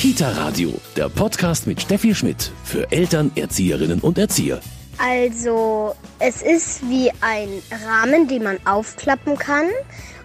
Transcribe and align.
Kita 0.00 0.30
Radio, 0.30 0.72
der 0.96 1.10
Podcast 1.10 1.66
mit 1.66 1.82
Steffi 1.82 2.14
Schmidt 2.14 2.50
für 2.64 2.90
Eltern, 2.90 3.30
Erzieherinnen 3.34 4.00
und 4.00 4.16
Erzieher. 4.16 4.58
Also, 4.96 5.94
es 6.18 6.40
ist 6.40 6.88
wie 6.88 7.10
ein 7.20 7.50
Rahmen, 7.86 8.26
den 8.26 8.44
man 8.44 8.56
aufklappen 8.64 9.36
kann, 9.36 9.66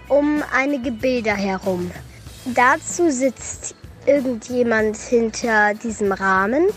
um 0.07 0.41
einige 0.55 0.91
Bilder 0.91 1.35
herum. 1.35 1.91
Dazu 2.45 3.09
sitzt 3.09 3.75
irgendjemand 4.05 4.95
hinter 4.95 5.73
diesem 5.73 6.13
Rahmen 6.13 6.67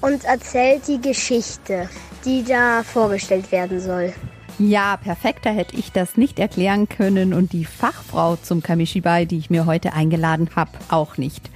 und 0.00 0.24
erzählt 0.24 0.88
die 0.88 1.00
Geschichte, 1.00 1.88
die 2.24 2.42
da 2.42 2.82
vorgestellt 2.82 3.52
werden 3.52 3.80
soll. 3.80 4.12
Ja, 4.58 4.96
perfekter 4.96 5.52
hätte 5.52 5.76
ich 5.76 5.92
das 5.92 6.16
nicht 6.16 6.40
erklären 6.40 6.88
können 6.88 7.32
und 7.32 7.52
die 7.52 7.64
Fachfrau 7.64 8.34
zum 8.42 8.60
Kamishibai, 8.60 9.24
die 9.24 9.38
ich 9.38 9.50
mir 9.50 9.66
heute 9.66 9.92
eingeladen 9.92 10.50
habe, 10.56 10.72
auch 10.88 11.16
nicht. 11.16 11.48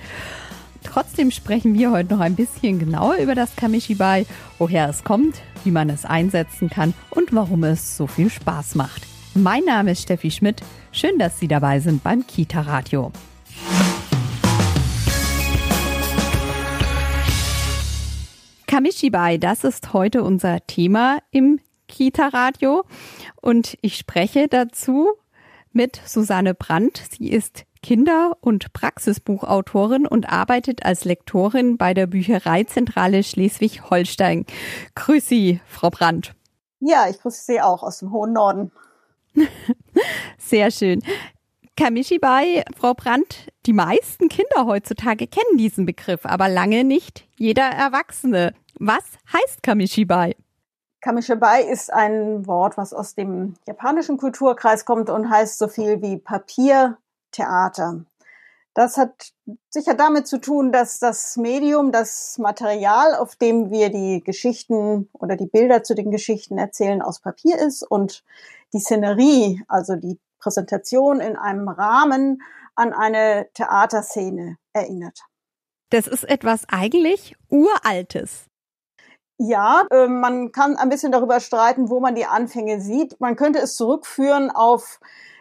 Trotzdem 0.84 1.32
sprechen 1.32 1.74
wir 1.74 1.90
heute 1.90 2.14
noch 2.14 2.20
ein 2.20 2.36
bisschen 2.36 2.78
genauer 2.78 3.16
über 3.16 3.34
das 3.34 3.56
Kamishibai, 3.56 4.26
woher 4.58 4.88
es 4.88 5.02
kommt, 5.02 5.42
wie 5.64 5.72
man 5.72 5.90
es 5.90 6.04
einsetzen 6.04 6.70
kann 6.70 6.94
und 7.10 7.34
warum 7.34 7.64
es 7.64 7.96
so 7.96 8.06
viel 8.06 8.30
Spaß 8.30 8.76
macht. 8.76 9.02
Mein 9.34 9.64
Name 9.64 9.90
ist 9.90 10.02
Steffi 10.02 10.30
Schmidt. 10.30 10.62
Schön, 10.92 11.18
dass 11.18 11.40
Sie 11.40 11.48
dabei 11.48 11.80
sind 11.80 12.04
beim 12.04 12.24
Kita 12.24 12.60
Radio. 12.60 13.10
Kamishibai, 18.74 19.38
das 19.38 19.64
ist 19.64 19.92
heute 19.92 20.22
unser 20.22 20.66
Thema 20.66 21.18
im 21.30 21.60
Kita-Radio. 21.86 22.84
Und 23.40 23.78
ich 23.82 23.96
spreche 23.96 24.48
dazu 24.48 25.10
mit 25.72 26.00
Susanne 26.04 26.54
Brandt. 26.54 27.00
Sie 27.10 27.30
ist 27.30 27.66
Kinder- 27.84 28.38
und 28.40 28.72
Praxisbuchautorin 28.72 30.06
und 30.06 30.26
arbeitet 30.32 30.86
als 30.86 31.04
Lektorin 31.04 31.76
bei 31.76 31.92
der 31.92 32.06
Büchereizentrale 32.06 33.22
Schleswig-Holstein. 33.22 34.46
Grüß 34.94 35.28
Sie, 35.28 35.60
Frau 35.66 35.90
Brandt. 35.90 36.34
Ja, 36.80 37.10
ich 37.10 37.20
grüße 37.20 37.42
Sie 37.44 37.60
auch 37.60 37.82
aus 37.82 37.98
dem 37.98 38.10
hohen 38.10 38.32
Norden. 38.32 38.72
Sehr 40.38 40.70
schön. 40.70 41.02
Kamishibai, 41.76 42.64
Frau 42.74 42.94
Brandt, 42.94 43.52
die 43.66 43.74
meisten 43.74 44.30
Kinder 44.30 44.64
heutzutage 44.64 45.26
kennen 45.26 45.58
diesen 45.58 45.84
Begriff, 45.84 46.24
aber 46.24 46.48
lange 46.48 46.84
nicht 46.84 47.28
jeder 47.36 47.68
Erwachsene. 47.68 48.54
Was 48.78 49.04
heißt 49.30 49.62
Kamishibai? 49.62 50.36
Kamishibai 51.02 51.60
ist 51.64 51.92
ein 51.92 52.46
Wort, 52.46 52.78
was 52.78 52.94
aus 52.94 53.14
dem 53.14 53.56
japanischen 53.66 54.16
Kulturkreis 54.16 54.86
kommt 54.86 55.10
und 55.10 55.28
heißt 55.28 55.58
so 55.58 55.68
viel 55.68 56.00
wie 56.00 56.16
Papiertheater. 57.34 58.04
Das 58.74 58.96
hat 58.96 59.32
sicher 59.70 59.94
damit 59.94 60.26
zu 60.26 60.38
tun, 60.40 60.72
dass 60.72 60.98
das 60.98 61.36
Medium, 61.36 61.92
das 61.92 62.38
Material, 62.38 63.14
auf 63.14 63.36
dem 63.36 63.70
wir 63.70 63.90
die 63.90 64.22
Geschichten 64.24 65.08
oder 65.12 65.36
die 65.36 65.46
Bilder 65.46 65.84
zu 65.84 65.94
den 65.94 66.10
Geschichten 66.10 66.58
erzählen, 66.58 67.00
aus 67.00 67.20
Papier 67.20 67.56
ist 67.58 67.82
und 67.88 68.24
die 68.72 68.80
Szenerie, 68.80 69.62
also 69.68 69.94
die 69.94 70.18
Präsentation 70.40 71.20
in 71.20 71.36
einem 71.36 71.68
Rahmen 71.68 72.42
an 72.74 72.92
eine 72.92 73.46
Theaterszene 73.54 74.56
erinnert. 74.72 75.20
Das 75.90 76.08
ist 76.08 76.24
etwas 76.24 76.64
eigentlich 76.68 77.36
Uraltes. 77.50 78.46
Ja, 79.38 79.84
äh, 79.90 80.08
man 80.08 80.50
kann 80.50 80.76
ein 80.76 80.88
bisschen 80.88 81.12
darüber 81.12 81.38
streiten, 81.38 81.90
wo 81.90 82.00
man 82.00 82.16
die 82.16 82.26
Anfänge 82.26 82.80
sieht. 82.80 83.20
Man 83.20 83.36
könnte 83.36 83.60
es 83.60 83.76
zurückführen 83.76 84.50
auf 84.50 84.98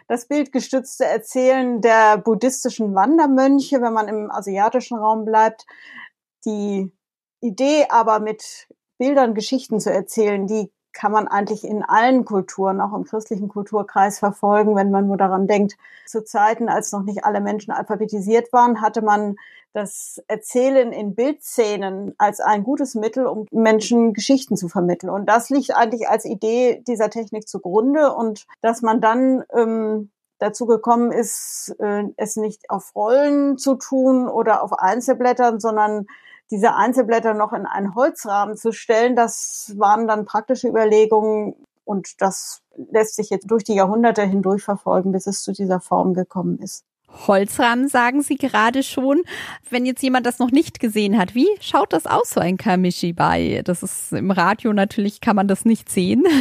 das 0.08 0.26
bildgestützte 0.26 1.04
Erzählen 1.04 1.80
der 1.80 2.18
buddhistischen 2.18 2.94
Wandermönche, 2.94 3.80
wenn 3.80 3.92
man 3.92 4.08
im 4.08 4.30
asiatischen 4.30 4.98
Raum 4.98 5.24
bleibt. 5.24 5.66
Die 6.44 6.92
Idee 7.40 7.86
aber 7.88 8.20
mit 8.20 8.68
Bildern 8.98 9.34
Geschichten 9.34 9.80
zu 9.80 9.92
erzählen, 9.92 10.46
die 10.46 10.70
kann 10.92 11.10
man 11.10 11.26
eigentlich 11.26 11.64
in 11.64 11.82
allen 11.82 12.24
Kulturen, 12.24 12.80
auch 12.80 12.94
im 12.94 13.04
christlichen 13.04 13.48
Kulturkreis 13.48 14.20
verfolgen, 14.20 14.76
wenn 14.76 14.90
man 14.90 15.08
nur 15.08 15.16
daran 15.16 15.46
denkt. 15.46 15.76
Zu 16.06 16.24
Zeiten, 16.24 16.68
als 16.68 16.92
noch 16.92 17.02
nicht 17.02 17.24
alle 17.24 17.40
Menschen 17.40 17.72
alphabetisiert 17.72 18.52
waren, 18.52 18.80
hatte 18.80 19.02
man 19.02 19.36
das 19.74 20.22
Erzählen 20.28 20.92
in 20.92 21.16
Bildszenen 21.16 22.14
als 22.16 22.40
ein 22.40 22.62
gutes 22.62 22.94
Mittel, 22.94 23.26
um 23.26 23.46
Menschen 23.50 24.14
Geschichten 24.14 24.56
zu 24.56 24.68
vermitteln. 24.68 25.10
Und 25.10 25.26
das 25.26 25.50
liegt 25.50 25.74
eigentlich 25.74 26.08
als 26.08 26.24
Idee 26.24 26.82
dieser 26.86 27.10
Technik 27.10 27.48
zugrunde 27.48 28.14
und 28.14 28.46
dass 28.62 28.82
man 28.82 29.00
dann 29.00 29.42
ähm, 29.52 30.10
dazu 30.38 30.66
gekommen 30.66 31.10
ist, 31.10 31.74
äh, 31.80 32.04
es 32.16 32.36
nicht 32.36 32.70
auf 32.70 32.94
Rollen 32.94 33.58
zu 33.58 33.74
tun 33.74 34.28
oder 34.28 34.62
auf 34.62 34.72
Einzelblättern, 34.72 35.58
sondern 35.58 36.06
diese 36.52 36.74
Einzelblätter 36.74 37.34
noch 37.34 37.52
in 37.52 37.66
einen 37.66 37.96
Holzrahmen 37.96 38.56
zu 38.56 38.70
stellen, 38.70 39.16
das 39.16 39.72
waren 39.76 40.06
dann 40.06 40.24
praktische 40.24 40.68
Überlegungen 40.68 41.56
und 41.84 42.20
das 42.22 42.60
lässt 42.76 43.16
sich 43.16 43.30
jetzt 43.30 43.50
durch 43.50 43.64
die 43.64 43.74
Jahrhunderte 43.74 44.22
hindurch 44.22 44.62
verfolgen, 44.62 45.10
bis 45.10 45.26
es 45.26 45.42
zu 45.42 45.52
dieser 45.52 45.80
Form 45.80 46.14
gekommen 46.14 46.60
ist. 46.60 46.84
Holzrahmen 47.26 47.88
sagen 47.88 48.22
Sie 48.22 48.36
gerade 48.36 48.82
schon. 48.82 49.22
Wenn 49.70 49.86
jetzt 49.86 50.02
jemand 50.02 50.26
das 50.26 50.38
noch 50.38 50.50
nicht 50.50 50.80
gesehen 50.80 51.18
hat, 51.18 51.34
wie 51.34 51.48
schaut 51.60 51.92
das 51.92 52.06
aus, 52.06 52.30
so 52.30 52.40
ein 52.40 52.56
Kamishibai? 52.56 53.62
Das 53.64 53.82
ist 53.82 54.12
im 54.12 54.30
Radio 54.30 54.72
natürlich, 54.72 55.20
kann 55.20 55.36
man 55.36 55.48
das 55.48 55.64
nicht 55.64 55.90
sehen. 55.90 56.24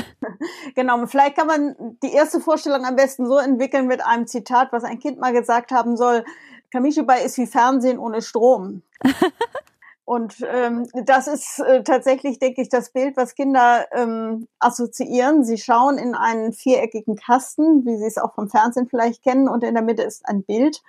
Genau, 0.76 1.06
vielleicht 1.06 1.38
kann 1.38 1.48
man 1.48 1.76
die 2.04 2.12
erste 2.12 2.42
Vorstellung 2.42 2.84
am 2.86 2.96
besten 2.96 3.28
so 3.28 3.38
entwickeln 3.38 3.88
mit 3.88 4.04
einem 4.04 4.28
Zitat, 4.28 4.74
was 4.74 4.84
ein 4.84 5.00
Kind 5.00 5.20
mal 5.20 5.32
gesagt 5.32 5.72
haben 5.72 5.96
soll. 5.96 6.26
Kamishibai 6.72 7.24
ist 7.24 7.38
wie 7.38 7.46
Fernsehen 7.46 7.98
ohne 7.98 8.22
Strom. 8.22 8.82
Und 10.06 10.36
ähm, 10.46 10.88
das 11.06 11.28
ist 11.28 11.60
äh, 11.60 11.82
tatsächlich, 11.84 12.38
denke 12.38 12.62
ich, 12.62 12.70
das 12.70 12.92
Bild, 12.92 13.16
was 13.16 13.36
Kinder 13.36 13.86
ähm, 13.94 14.48
assoziieren. 14.60 15.46
Sie 15.46 15.58
schauen 15.58 15.98
in 15.98 16.14
einen 16.14 16.52
viereckigen 16.52 17.16
Kasten, 17.16 17.86
wie 17.86 17.98
sie 17.98 18.06
es 18.06 18.18
auch 18.18 18.34
vom 18.34 18.50
Fernsehen 18.50 18.88
vielleicht 18.90 19.24
kennen, 19.24 19.48
und 19.48 19.64
in 19.64 19.76
der 19.76 19.84
Mitte 19.84 20.04
ist 20.04 20.28
ein 20.28 20.44
Bild. 20.44 20.82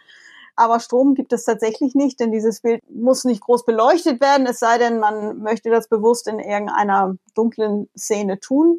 Aber 0.56 0.80
Strom 0.80 1.14
gibt 1.14 1.32
es 1.32 1.44
tatsächlich 1.44 1.94
nicht, 1.94 2.20
denn 2.20 2.32
dieses 2.32 2.60
Bild 2.60 2.82
muss 2.91 3.25
nicht 3.25 3.41
groß 3.41 3.64
beleuchtet 3.64 4.20
werden, 4.20 4.47
es 4.47 4.60
sei 4.60 4.78
denn, 4.78 5.00
man 5.00 5.38
möchte 5.38 5.70
das 5.70 5.88
bewusst 5.88 6.28
in 6.28 6.38
irgendeiner 6.38 7.16
dunklen 7.34 7.88
Szene 7.96 8.38
tun. 8.41 8.78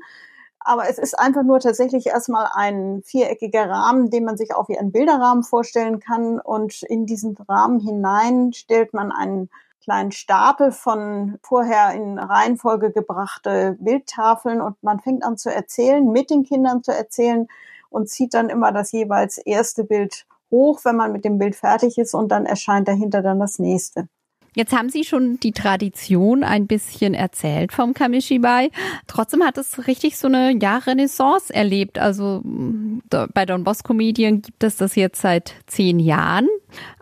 Aber 0.59 0.90
es 0.90 0.97
ist 0.97 1.17
einfach 1.19 1.44
nur 1.44 1.59
tatsächlich 1.59 2.07
erstmal 2.07 2.50
ein 2.53 3.03
viereckiger 3.06 3.69
Rahmen, 3.69 4.09
den 4.09 4.25
man 4.25 4.35
sich 4.35 4.56
auch 4.56 4.67
wie 4.67 4.79
einen 4.79 4.91
Bilderrahmen 4.91 5.44
vorstellen 5.44 6.00
kann. 6.00 6.40
Und 6.40 6.81
in 6.84 7.06
diesen 7.06 7.38
Rahmen 7.47 7.79
hinein 7.79 8.52
stellt 8.52 8.94
man 8.94 9.12
einen 9.12 9.50
kleinen 9.85 10.12
Stapel 10.12 10.72
von 10.72 11.38
vorher 11.44 11.94
in 11.94 12.18
Reihenfolge 12.18 12.91
gebrachte 12.91 13.78
Bildtafeln 13.79 14.59
und 14.59 14.81
man 14.81 15.00
fängt 15.00 15.23
an 15.23 15.38
zu 15.38 15.53
erzählen, 15.53 16.12
mit 16.12 16.31
den 16.31 16.44
Kindern 16.44 16.84
zu 16.84 16.91
erzählen 16.91 17.47
und 17.91 18.09
zieht 18.09 18.34
dann 18.34 18.50
immer 18.50 18.72
das 18.72 18.91
jeweils 18.91 19.38
erste 19.38 19.84
Bild 19.84 20.25
hoch, 20.50 20.79
wenn 20.84 20.96
man 20.96 21.12
mit 21.12 21.23
dem 21.23 21.38
Bild 21.38 21.56
fertig 21.56 22.00
ist 22.00 22.16
und 22.16 22.29
dann 22.29 22.47
erscheint 22.47 22.88
dahinter 22.88 23.22
dann 23.22 23.40
das 23.40 23.59
nächste. 23.59 24.07
Jetzt 24.56 24.73
haben 24.73 24.90
Sie 24.90 25.03
schon 25.03 25.38
die 25.41 25.51
Tradition 25.51 26.44
ein 26.44 26.66
bisschen 26.66 27.13
erzählt 27.13 27.73
vom 27.73 27.94
Kamishibai. 27.94 28.72
Trotzdem 29.06 29.44
hat 29.44 29.57
es 29.57 29.85
richtig 29.85 30.17
so 30.17 30.28
eine 30.28 30.57
ja, 30.59 30.78
Renaissance 30.78 31.53
erlebt. 31.53 32.00
Also 32.00 32.41
bei 33.34 33.46
Don 33.46 33.66
Bosco 33.66 33.94
Medien 33.94 34.41
gibt 34.41 34.63
es 34.63 34.78
das 34.78 34.96
jetzt 34.96 35.22
seit 35.22 35.53
zehn 35.67 36.00
Jahren. 36.00 36.47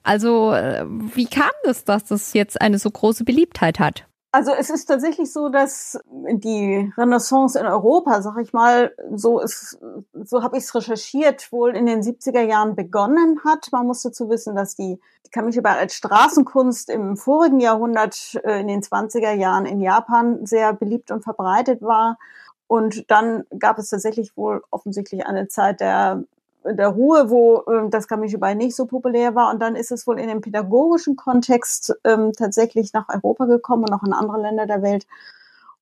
Also 0.04 0.52
äh, 0.52 0.86
wie 0.88 1.26
kam 1.26 1.52
es, 1.64 1.84
dass 1.84 2.06
das 2.06 2.34
jetzt 2.34 2.62
eine 2.62 2.80
so 2.80 2.90
große 2.90 3.24
Beliebtheit 3.24 3.80
hat? 3.80 4.06
Also 4.36 4.52
es 4.52 4.72
ist 4.72 4.86
tatsächlich 4.86 5.32
so, 5.32 5.50
dass 5.50 6.00
die 6.10 6.92
Renaissance 6.98 7.60
in 7.60 7.68
Europa, 7.68 8.20
sag 8.24 8.40
ich 8.40 8.52
mal, 8.52 8.92
so 9.14 9.40
ist, 9.40 9.78
so 10.24 10.42
habe 10.42 10.58
ich 10.58 10.64
es 10.64 10.74
recherchiert, 10.74 11.52
wohl 11.52 11.76
in 11.76 11.86
den 11.86 12.02
70er 12.02 12.42
Jahren 12.42 12.76
begonnen 12.76 13.42
hat. 13.46 13.68
Man 13.72 13.86
muss 13.86 14.02
dazu 14.02 14.30
wissen, 14.32 14.56
dass 14.56 14.76
die, 14.76 15.00
die 15.28 15.30
Kamishibai 15.30 15.78
als 15.78 15.94
Straßenkunst 15.94 16.90
im 16.90 17.16
vorigen 17.16 17.60
Jahrhundert, 17.60 18.40
äh, 18.44 18.60
in 18.62 18.70
den 18.70 18.82
20er 18.82 19.34
Jahren 19.34 19.68
in 19.68 19.80
Japan 19.82 20.44
sehr 20.48 20.74
beliebt 20.74 21.12
und 21.12 21.22
verbreitet 21.24 21.84
war. 21.84 22.18
Und 22.66 23.12
dann 23.12 23.44
gab 23.60 23.78
es 23.78 23.90
tatsächlich 23.90 24.36
wohl 24.36 24.64
offensichtlich 24.72 25.28
eine 25.28 25.48
Zeit 25.48 25.80
der 25.80 26.24
der 26.66 26.90
Ruhe, 26.90 27.30
wo 27.30 27.64
ähm, 27.70 27.90
das 27.90 28.08
Kamishibai 28.08 28.54
nicht 28.54 28.76
so 28.76 28.86
populär 28.86 29.36
war. 29.36 29.52
Und 29.52 29.60
dann 29.60 29.76
ist 29.76 29.92
es 29.92 30.08
wohl 30.08 30.20
in 30.20 30.28
dem 30.28 30.42
pädagogischen 30.42 31.16
Kontext 31.16 31.94
ähm, 32.04 32.32
tatsächlich 32.34 32.94
nach 32.94 33.10
Europa 33.10 33.46
gekommen 33.46 33.84
und 33.84 33.94
auch 33.94 34.04
in 34.04 34.14
andere 34.14 34.42
Länder 34.42 34.66
der 34.66 34.82
Welt. 34.82 35.06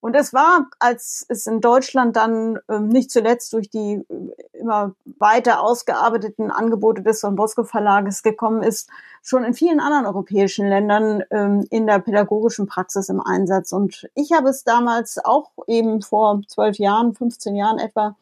Und 0.02 0.16
es 0.16 0.34
war, 0.34 0.68
als 0.80 1.24
es 1.30 1.46
in 1.46 1.62
Deutschland 1.62 2.16
dann 2.16 2.58
ähm, 2.68 2.90
nicht 2.90 3.12
zuletzt 3.12 3.54
durch 3.54 3.70
die 3.70 4.04
äh, 4.10 4.58
immer 4.58 4.96
weiter 5.20 5.62
ausgearbeiteten 5.62 6.50
Angebote 6.50 7.04
des 7.04 7.22
Don 7.22 7.36
Bosco 7.36 7.64
Verlages 7.64 8.24
gekommen 8.24 8.64
ist, 8.64 8.90
schon 9.22 9.44
in 9.44 9.54
vielen 9.54 9.80
anderen 9.80 10.08
europäischen 10.08 10.68
Ländern 10.68 11.22
ähm, 11.30 11.68
in 11.70 11.86
der 11.86 12.00
pädagogischen 12.00 12.66
Praxis 12.66 13.10
im 13.10 13.22
Einsatz. 13.22 13.72
Und 13.74 14.10
ich 14.16 14.32
habe 14.34 14.50
es 14.50 14.64
damals 14.64 15.24
auch 15.24 15.52
eben 15.68 16.02
vor 16.02 16.42
zwölf 16.48 16.80
Jahren, 16.80 17.14
15 17.14 17.56
Jahren 17.56 17.78
etwa 17.78 18.16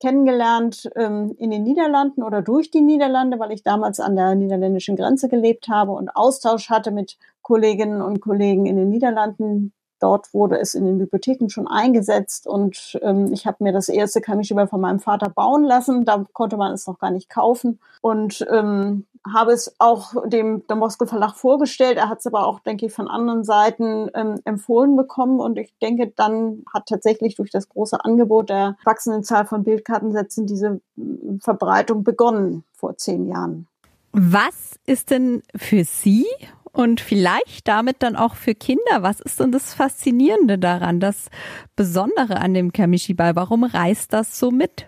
kennengelernt 0.00 0.90
ähm, 0.96 1.34
in 1.38 1.50
den 1.50 1.62
Niederlanden 1.62 2.22
oder 2.22 2.42
durch 2.42 2.70
die 2.70 2.80
Niederlande, 2.80 3.38
weil 3.38 3.52
ich 3.52 3.62
damals 3.62 4.00
an 4.00 4.16
der 4.16 4.34
niederländischen 4.34 4.96
Grenze 4.96 5.28
gelebt 5.28 5.68
habe 5.68 5.92
und 5.92 6.14
Austausch 6.14 6.70
hatte 6.70 6.90
mit 6.90 7.18
Kolleginnen 7.42 8.02
und 8.02 8.20
Kollegen 8.20 8.66
in 8.66 8.76
den 8.76 8.88
Niederlanden. 8.88 9.72
Dort 10.00 10.32
wurde 10.32 10.58
es 10.58 10.74
in 10.74 10.84
den 10.86 10.98
Bibliotheken 10.98 11.48
schon 11.48 11.66
eingesetzt 11.66 12.46
und 12.46 12.98
ähm, 13.02 13.32
ich 13.32 13.46
habe 13.46 13.64
mir 13.64 13.72
das 13.72 13.88
erste 13.88 14.20
Kamishibai 14.20 14.66
von 14.66 14.80
meinem 14.80 15.00
Vater 15.00 15.28
bauen 15.28 15.64
lassen. 15.64 16.04
Da 16.04 16.24
konnte 16.32 16.56
man 16.56 16.72
es 16.72 16.86
noch 16.86 16.98
gar 16.98 17.10
nicht 17.10 17.28
kaufen 17.28 17.80
und 18.00 18.46
ähm, 18.50 19.06
habe 19.32 19.52
es 19.52 19.74
auch 19.78 20.14
dem 20.26 20.66
Damosko 20.66 21.06
Verlag 21.06 21.34
vorgestellt. 21.34 21.96
Er 21.96 22.08
hat 22.08 22.20
es 22.20 22.26
aber 22.26 22.46
auch, 22.46 22.60
denke 22.60 22.86
ich, 22.86 22.92
von 22.92 23.08
anderen 23.08 23.44
Seiten 23.44 24.08
ähm, 24.14 24.40
empfohlen 24.44 24.96
bekommen. 24.96 25.40
Und 25.40 25.58
ich 25.58 25.74
denke, 25.80 26.12
dann 26.14 26.64
hat 26.72 26.86
tatsächlich 26.86 27.36
durch 27.36 27.50
das 27.50 27.68
große 27.68 28.04
Angebot 28.04 28.50
der 28.50 28.76
wachsenden 28.84 29.24
Zahl 29.24 29.46
von 29.46 29.64
Bildkartensätzen 29.64 30.46
diese 30.46 30.80
äh, 30.96 31.02
Verbreitung 31.40 32.04
begonnen 32.04 32.64
vor 32.72 32.96
zehn 32.96 33.26
Jahren. 33.26 33.66
Was 34.12 34.78
ist 34.86 35.10
denn 35.10 35.42
für 35.54 35.84
Sie 35.84 36.26
und 36.72 37.00
vielleicht 37.00 37.68
damit 37.68 37.96
dann 38.02 38.16
auch 38.16 38.34
für 38.34 38.54
Kinder. 38.54 39.02
Was 39.02 39.20
ist 39.20 39.40
denn 39.40 39.52
das 39.52 39.74
Faszinierende 39.74 40.58
daran, 40.58 41.00
das 41.00 41.28
Besondere 41.76 42.36
an 42.36 42.54
dem 42.54 42.72
Kamishibai? 42.72 43.34
Warum 43.34 43.64
reißt 43.64 44.12
das 44.12 44.38
so 44.38 44.50
mit? 44.50 44.86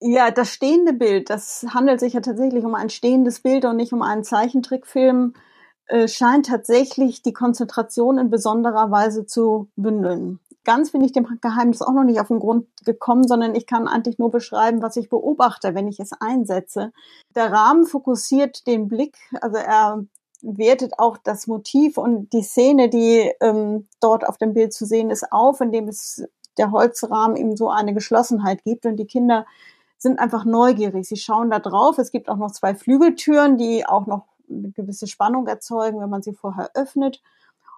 Ja, 0.00 0.30
das 0.30 0.52
stehende 0.52 0.92
Bild, 0.92 1.28
das 1.28 1.66
handelt 1.74 1.98
sich 1.98 2.12
ja 2.12 2.20
tatsächlich 2.20 2.64
um 2.64 2.76
ein 2.76 2.88
stehendes 2.88 3.40
Bild 3.40 3.64
und 3.64 3.76
nicht 3.76 3.92
um 3.92 4.02
einen 4.02 4.22
Zeichentrickfilm, 4.22 5.34
äh, 5.88 6.06
scheint 6.06 6.46
tatsächlich 6.46 7.22
die 7.22 7.32
Konzentration 7.32 8.18
in 8.18 8.30
besonderer 8.30 8.90
Weise 8.92 9.26
zu 9.26 9.68
bündeln. 9.74 10.38
Ganz 10.64 10.92
bin 10.92 11.02
ich 11.02 11.12
dem 11.12 11.26
Geheimnis 11.40 11.82
auch 11.82 11.94
noch 11.94 12.04
nicht 12.04 12.20
auf 12.20 12.28
den 12.28 12.40
Grund 12.40 12.66
gekommen, 12.84 13.26
sondern 13.26 13.54
ich 13.54 13.66
kann 13.66 13.88
eigentlich 13.88 14.18
nur 14.18 14.30
beschreiben, 14.30 14.82
was 14.82 14.96
ich 14.96 15.08
beobachte, 15.08 15.74
wenn 15.74 15.88
ich 15.88 15.98
es 15.98 16.12
einsetze. 16.12 16.92
Der 17.34 17.50
Rahmen 17.50 17.86
fokussiert 17.86 18.66
den 18.66 18.86
Blick, 18.86 19.16
also 19.40 19.56
er 19.56 20.04
wertet 20.42 20.98
auch 20.98 21.18
das 21.18 21.46
Motiv 21.46 21.98
und 21.98 22.32
die 22.32 22.42
Szene, 22.42 22.88
die 22.88 23.32
ähm, 23.40 23.88
dort 24.00 24.26
auf 24.26 24.38
dem 24.38 24.54
Bild 24.54 24.72
zu 24.72 24.86
sehen 24.86 25.10
ist, 25.10 25.32
auf, 25.32 25.60
indem 25.60 25.88
es 25.88 26.24
der 26.56 26.70
Holzrahmen 26.70 27.36
ihm 27.36 27.56
so 27.56 27.70
eine 27.70 27.94
Geschlossenheit 27.94 28.64
gibt 28.64 28.86
und 28.86 28.96
die 28.96 29.06
Kinder 29.06 29.46
sind 29.96 30.18
einfach 30.18 30.44
neugierig. 30.44 31.08
Sie 31.08 31.16
schauen 31.16 31.50
da 31.50 31.58
drauf. 31.58 31.98
Es 31.98 32.12
gibt 32.12 32.28
auch 32.28 32.36
noch 32.36 32.52
zwei 32.52 32.74
Flügeltüren, 32.74 33.58
die 33.58 33.84
auch 33.86 34.06
noch 34.06 34.26
eine 34.48 34.70
gewisse 34.70 35.06
Spannung 35.06 35.46
erzeugen, 35.46 36.00
wenn 36.00 36.10
man 36.10 36.22
sie 36.22 36.32
vorher 36.32 36.70
öffnet. 36.74 37.20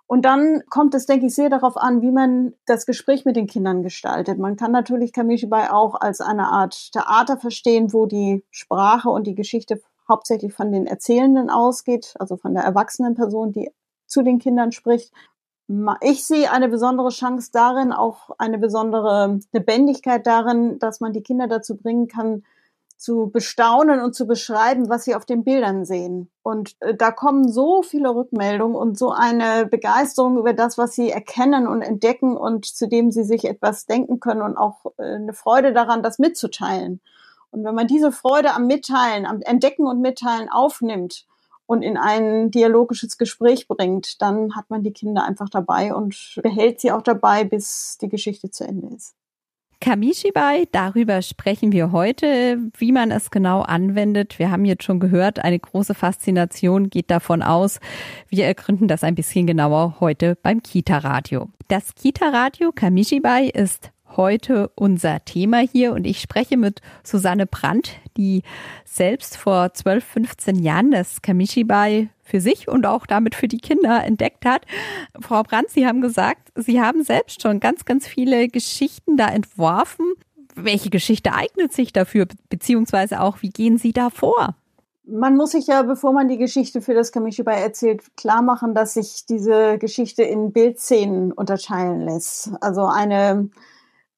Und 0.06 0.24
dann 0.24 0.64
kommt 0.68 0.94
es, 0.94 1.06
denke 1.06 1.26
ich, 1.26 1.34
sehr 1.34 1.50
darauf 1.50 1.76
an, 1.76 2.02
wie 2.02 2.10
man 2.10 2.54
das 2.66 2.84
Gespräch 2.84 3.24
mit 3.24 3.36
den 3.36 3.46
Kindern 3.46 3.82
gestaltet. 3.82 4.38
Man 4.38 4.56
kann 4.56 4.72
natürlich 4.72 5.12
Kamishibai 5.12 5.70
auch 5.70 5.94
als 5.94 6.20
eine 6.20 6.48
Art 6.48 6.92
Theater 6.92 7.36
verstehen, 7.36 7.92
wo 7.92 8.06
die 8.06 8.44
Sprache 8.50 9.08
und 9.08 9.26
die 9.26 9.36
Geschichte 9.36 9.80
hauptsächlich 10.10 10.52
von 10.52 10.70
den 10.70 10.86
Erzählenden 10.86 11.48
ausgeht, 11.48 12.14
also 12.18 12.36
von 12.36 12.52
der 12.52 12.64
erwachsenen 12.64 13.14
Person, 13.14 13.52
die 13.52 13.70
zu 14.06 14.22
den 14.22 14.38
Kindern 14.38 14.72
spricht. 14.72 15.12
Ich 16.02 16.26
sehe 16.26 16.50
eine 16.50 16.68
besondere 16.68 17.08
Chance 17.10 17.50
darin, 17.52 17.92
auch 17.92 18.30
eine 18.36 18.58
besondere 18.58 19.38
Lebendigkeit 19.52 20.26
darin, 20.26 20.78
dass 20.78 21.00
man 21.00 21.12
die 21.12 21.22
Kinder 21.22 21.46
dazu 21.46 21.76
bringen 21.76 22.08
kann, 22.08 22.42
zu 23.00 23.30
bestaunen 23.32 24.00
und 24.00 24.14
zu 24.14 24.26
beschreiben, 24.26 24.90
was 24.90 25.04
sie 25.04 25.14
auf 25.14 25.24
den 25.24 25.42
Bildern 25.42 25.86
sehen. 25.86 26.30
Und 26.42 26.76
äh, 26.80 26.94
da 26.94 27.10
kommen 27.10 27.50
so 27.50 27.82
viele 27.82 28.14
Rückmeldungen 28.14 28.76
und 28.76 28.98
so 28.98 29.10
eine 29.10 29.64
Begeisterung 29.64 30.36
über 30.36 30.52
das, 30.52 30.76
was 30.76 30.94
sie 30.94 31.10
erkennen 31.10 31.66
und 31.66 31.80
entdecken 31.80 32.36
und 32.36 32.66
zu 32.66 32.86
dem 32.88 33.10
sie 33.10 33.24
sich 33.24 33.46
etwas 33.46 33.86
denken 33.86 34.20
können 34.20 34.42
und 34.42 34.58
auch 34.58 34.84
äh, 34.98 35.14
eine 35.14 35.32
Freude 35.32 35.72
daran, 35.72 36.02
das 36.02 36.18
mitzuteilen. 36.18 37.00
Und 37.50 37.64
wenn 37.64 37.74
man 37.74 37.86
diese 37.86 38.12
Freude 38.12 38.54
am 38.54 38.66
Mitteilen, 38.66 39.26
am 39.26 39.42
Entdecken 39.42 39.86
und 39.86 40.00
Mitteilen 40.00 40.48
aufnimmt, 40.48 41.26
und 41.70 41.82
in 41.82 41.96
ein 41.96 42.50
dialogisches 42.50 43.16
Gespräch 43.16 43.68
bringt, 43.68 44.20
dann 44.20 44.56
hat 44.56 44.70
man 44.70 44.82
die 44.82 44.92
Kinder 44.92 45.22
einfach 45.22 45.48
dabei 45.48 45.94
und 45.94 46.40
behält 46.42 46.80
sie 46.80 46.90
auch 46.90 47.00
dabei, 47.00 47.44
bis 47.44 47.96
die 48.00 48.08
Geschichte 48.08 48.50
zu 48.50 48.64
Ende 48.64 48.88
ist. 48.88 49.14
Kamishibai, 49.80 50.66
darüber 50.72 51.22
sprechen 51.22 51.70
wir 51.70 51.92
heute, 51.92 52.58
wie 52.76 52.90
man 52.90 53.12
es 53.12 53.30
genau 53.30 53.60
anwendet. 53.60 54.40
Wir 54.40 54.50
haben 54.50 54.64
jetzt 54.64 54.82
schon 54.82 54.98
gehört, 54.98 55.44
eine 55.44 55.60
große 55.60 55.94
Faszination 55.94 56.90
geht 56.90 57.08
davon 57.08 57.40
aus. 57.40 57.78
Wir 58.28 58.46
ergründen 58.46 58.88
das 58.88 59.04
ein 59.04 59.14
bisschen 59.14 59.46
genauer 59.46 60.00
heute 60.00 60.36
beim 60.42 60.64
Kita-Radio. 60.64 61.50
Das 61.68 61.94
Kita-Radio 61.94 62.72
Kamishibai 62.72 63.46
ist 63.46 63.92
heute 64.16 64.70
unser 64.74 65.24
Thema 65.24 65.58
hier 65.58 65.92
und 65.92 66.06
ich 66.06 66.20
spreche 66.20 66.56
mit 66.56 66.80
Susanne 67.04 67.46
Brandt, 67.46 67.92
die 68.16 68.42
selbst 68.84 69.36
vor 69.36 69.72
12, 69.72 70.04
15 70.04 70.58
Jahren 70.62 70.90
das 70.90 71.22
Kamishibai 71.22 72.10
für 72.22 72.40
sich 72.40 72.68
und 72.68 72.86
auch 72.86 73.06
damit 73.06 73.34
für 73.34 73.48
die 73.48 73.58
Kinder 73.58 74.04
entdeckt 74.04 74.44
hat. 74.46 74.66
Frau 75.20 75.42
Brandt, 75.42 75.70
Sie 75.70 75.86
haben 75.86 76.00
gesagt, 76.00 76.52
Sie 76.54 76.80
haben 76.80 77.02
selbst 77.02 77.42
schon 77.42 77.60
ganz, 77.60 77.84
ganz 77.84 78.06
viele 78.06 78.48
Geschichten 78.48 79.16
da 79.16 79.28
entworfen. 79.28 80.06
Welche 80.54 80.90
Geschichte 80.90 81.32
eignet 81.32 81.72
sich 81.72 81.92
dafür, 81.92 82.26
beziehungsweise 82.48 83.20
auch, 83.20 83.42
wie 83.42 83.50
gehen 83.50 83.78
Sie 83.78 83.92
da 83.92 84.10
vor? 84.10 84.56
Man 85.04 85.36
muss 85.36 85.52
sich 85.52 85.66
ja, 85.66 85.82
bevor 85.82 86.12
man 86.12 86.28
die 86.28 86.38
Geschichte 86.38 86.80
für 86.80 86.94
das 86.94 87.10
Kamishibai 87.10 87.60
erzählt, 87.60 88.16
klar 88.16 88.42
machen, 88.42 88.74
dass 88.74 88.94
sich 88.94 89.26
diese 89.28 89.76
Geschichte 89.78 90.22
in 90.22 90.52
Bildszenen 90.52 91.32
unterteilen 91.32 92.00
lässt. 92.02 92.52
Also 92.60 92.84
eine 92.84 93.50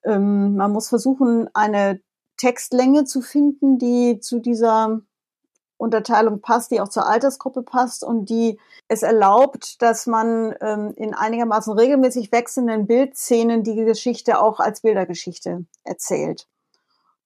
ähm, 0.05 0.57
man 0.57 0.73
muss 0.73 0.89
versuchen, 0.89 1.49
eine 1.55 2.01
Textlänge 2.37 3.05
zu 3.05 3.21
finden, 3.21 3.79
die 3.79 4.19
zu 4.21 4.41
dieser 4.41 5.01
Unterteilung 5.77 6.41
passt, 6.41 6.71
die 6.71 6.81
auch 6.81 6.89
zur 6.89 7.07
Altersgruppe 7.07 7.63
passt 7.63 8.05
und 8.05 8.31
die 8.31 8.59
es 8.89 9.03
erlaubt, 9.03 9.83
dass 9.83 10.07
man 10.07 10.55
ähm, 10.61 10.93
in 10.97 11.13
einigermaßen 11.13 11.73
regelmäßig 11.77 12.31
wechselnden 12.31 12.87
Bildszenen 12.87 13.65
die 13.65 13.75
Geschichte 13.75 14.41
auch 14.41 14.61
als 14.61 14.83
Bildergeschichte 14.83 15.67
erzählt. 15.83 16.47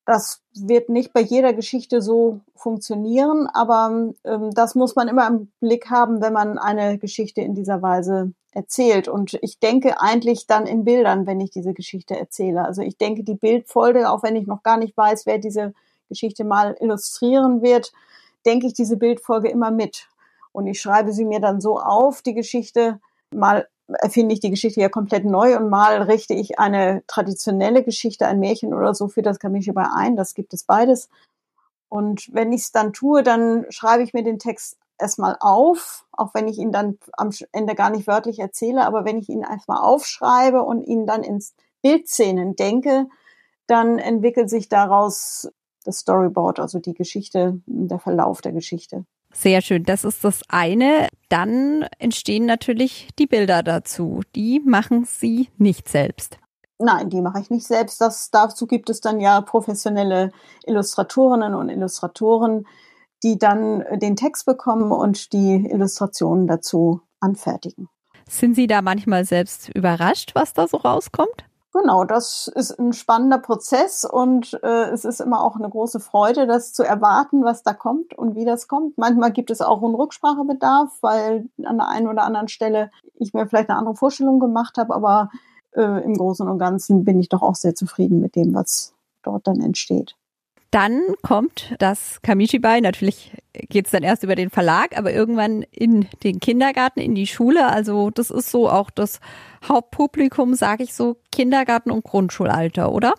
Das 0.06 0.40
wird 0.54 0.88
nicht 0.88 1.12
bei 1.12 1.20
jeder 1.20 1.52
Geschichte 1.52 2.00
so 2.00 2.40
funktionieren, 2.54 3.48
aber 3.52 4.12
ähm, 4.24 4.50
das 4.54 4.74
muss 4.74 4.94
man 4.94 5.08
immer 5.08 5.26
im 5.26 5.50
Blick 5.60 5.90
haben, 5.90 6.22
wenn 6.22 6.32
man 6.32 6.58
eine 6.58 6.98
Geschichte 6.98 7.40
in 7.40 7.54
dieser 7.54 7.82
Weise 7.82 8.32
erzählt. 8.52 9.08
Und 9.08 9.36
ich 9.42 9.58
denke 9.58 10.00
eigentlich 10.00 10.46
dann 10.46 10.66
in 10.66 10.84
Bildern, 10.84 11.26
wenn 11.26 11.40
ich 11.40 11.50
diese 11.50 11.74
Geschichte 11.74 12.18
erzähle. 12.18 12.64
Also 12.64 12.82
ich 12.82 12.96
denke 12.96 13.24
die 13.24 13.34
Bildfolge, 13.34 14.10
auch 14.10 14.22
wenn 14.22 14.36
ich 14.36 14.46
noch 14.46 14.62
gar 14.62 14.78
nicht 14.78 14.96
weiß, 14.96 15.26
wer 15.26 15.38
diese 15.38 15.74
Geschichte 16.08 16.44
mal 16.44 16.76
illustrieren 16.80 17.60
wird, 17.60 17.92
denke 18.46 18.68
ich 18.68 18.74
diese 18.74 18.96
Bildfolge 18.96 19.50
immer 19.50 19.70
mit. 19.70 20.08
Und 20.52 20.66
ich 20.68 20.80
schreibe 20.80 21.12
sie 21.12 21.24
mir 21.24 21.40
dann 21.40 21.60
so 21.60 21.78
auf, 21.78 22.22
die 22.22 22.32
Geschichte, 22.32 23.00
mal 23.30 23.68
erfinde 23.88 24.34
ich 24.34 24.40
die 24.40 24.50
Geschichte 24.50 24.80
ja 24.80 24.88
komplett 24.88 25.24
neu 25.24 25.56
und 25.56 25.70
mal 25.70 26.02
richte 26.02 26.34
ich 26.34 26.58
eine 26.58 27.02
traditionelle 27.06 27.82
Geschichte, 27.82 28.26
ein 28.26 28.40
Märchen 28.40 28.74
oder 28.74 28.94
so 28.94 29.08
für 29.08 29.22
das 29.22 29.38
Kamishibai 29.38 29.86
ein. 29.94 30.16
Das 30.16 30.34
gibt 30.34 30.52
es 30.54 30.64
beides. 30.64 31.08
Und 31.88 32.32
wenn 32.32 32.52
ich 32.52 32.62
es 32.62 32.72
dann 32.72 32.92
tue, 32.92 33.22
dann 33.22 33.66
schreibe 33.70 34.02
ich 34.02 34.12
mir 34.12 34.24
den 34.24 34.38
Text 34.38 34.76
erstmal 34.98 35.36
auf, 35.40 36.04
auch 36.12 36.34
wenn 36.34 36.48
ich 36.48 36.58
ihn 36.58 36.72
dann 36.72 36.98
am 37.16 37.30
Ende 37.52 37.74
gar 37.74 37.90
nicht 37.90 38.06
wörtlich 38.06 38.38
erzähle, 38.38 38.86
aber 38.86 39.04
wenn 39.04 39.18
ich 39.18 39.28
ihn 39.28 39.42
erstmal 39.42 39.78
aufschreibe 39.78 40.62
und 40.62 40.82
ihn 40.82 41.06
dann 41.06 41.22
ins 41.22 41.54
Bildszenen 41.82 42.56
denke, 42.56 43.06
dann 43.66 43.98
entwickelt 43.98 44.50
sich 44.50 44.68
daraus 44.68 45.48
das 45.84 45.98
Storyboard, 45.98 46.58
also 46.60 46.78
die 46.78 46.94
Geschichte, 46.94 47.60
der 47.66 47.98
Verlauf 47.98 48.40
der 48.40 48.52
Geschichte. 48.52 49.04
Sehr 49.36 49.60
schön, 49.60 49.82
das 49.82 50.04
ist 50.04 50.24
das 50.24 50.40
eine. 50.48 51.08
Dann 51.28 51.84
entstehen 51.98 52.46
natürlich 52.46 53.10
die 53.18 53.26
Bilder 53.26 53.62
dazu. 53.62 54.22
Die 54.34 54.60
machen 54.64 55.04
Sie 55.04 55.50
nicht 55.58 55.90
selbst. 55.90 56.38
Nein, 56.78 57.10
die 57.10 57.20
mache 57.20 57.40
ich 57.40 57.50
nicht 57.50 57.66
selbst. 57.66 58.00
Das, 58.00 58.30
dazu 58.30 58.66
gibt 58.66 58.88
es 58.88 59.02
dann 59.02 59.20
ja 59.20 59.42
professionelle 59.42 60.32
Illustratorinnen 60.64 61.54
und 61.54 61.68
Illustratoren, 61.68 62.66
die 63.22 63.38
dann 63.38 63.84
den 63.98 64.16
Text 64.16 64.46
bekommen 64.46 64.90
und 64.90 65.34
die 65.34 65.66
Illustrationen 65.70 66.46
dazu 66.46 67.02
anfertigen. 67.20 67.88
Sind 68.28 68.54
Sie 68.54 68.66
da 68.66 68.80
manchmal 68.80 69.26
selbst 69.26 69.68
überrascht, 69.68 70.30
was 70.34 70.54
da 70.54 70.66
so 70.66 70.78
rauskommt? 70.78 71.44
Genau, 71.78 72.04
das 72.04 72.48
ist 72.54 72.78
ein 72.78 72.92
spannender 72.92 73.38
Prozess 73.38 74.04
und 74.04 74.58
äh, 74.62 74.90
es 74.90 75.04
ist 75.04 75.20
immer 75.20 75.42
auch 75.42 75.56
eine 75.56 75.68
große 75.68 76.00
Freude, 76.00 76.46
das 76.46 76.72
zu 76.72 76.82
erwarten, 76.82 77.44
was 77.44 77.62
da 77.62 77.74
kommt 77.74 78.14
und 78.14 78.34
wie 78.34 78.44
das 78.46 78.66
kommt. 78.66 78.96
Manchmal 78.96 79.30
gibt 79.30 79.50
es 79.50 79.60
auch 79.60 79.82
einen 79.82 79.94
Rücksprachebedarf, 79.94 80.90
weil 81.02 81.48
an 81.64 81.76
der 81.76 81.88
einen 81.88 82.08
oder 82.08 82.24
anderen 82.24 82.48
Stelle 82.48 82.90
ich 83.14 83.34
mir 83.34 83.46
vielleicht 83.46 83.68
eine 83.68 83.78
andere 83.78 83.94
Vorstellung 83.94 84.40
gemacht 84.40 84.78
habe, 84.78 84.94
aber 84.94 85.30
äh, 85.72 86.02
im 86.02 86.14
Großen 86.14 86.48
und 86.48 86.58
Ganzen 86.58 87.04
bin 87.04 87.20
ich 87.20 87.28
doch 87.28 87.42
auch 87.42 87.56
sehr 87.56 87.74
zufrieden 87.74 88.20
mit 88.20 88.36
dem, 88.36 88.54
was 88.54 88.94
dort 89.22 89.46
dann 89.46 89.60
entsteht. 89.60 90.16
Dann 90.70 91.00
kommt 91.22 91.74
das 91.78 92.20
Kamishibai. 92.22 92.80
Natürlich 92.80 93.32
geht 93.52 93.86
es 93.86 93.92
dann 93.92 94.02
erst 94.02 94.24
über 94.24 94.34
den 94.34 94.50
Verlag, 94.50 94.96
aber 94.98 95.12
irgendwann 95.12 95.62
in 95.70 96.08
den 96.22 96.40
Kindergarten, 96.40 97.00
in 97.00 97.14
die 97.14 97.26
Schule. 97.26 97.66
Also 97.66 98.10
das 98.10 98.30
ist 98.30 98.50
so 98.50 98.68
auch 98.68 98.90
das 98.90 99.20
Hauptpublikum, 99.66 100.54
sage 100.54 100.82
ich 100.82 100.94
so, 100.94 101.16
Kindergarten 101.32 101.90
und 101.90 102.04
Grundschulalter, 102.04 102.92
oder? 102.92 103.14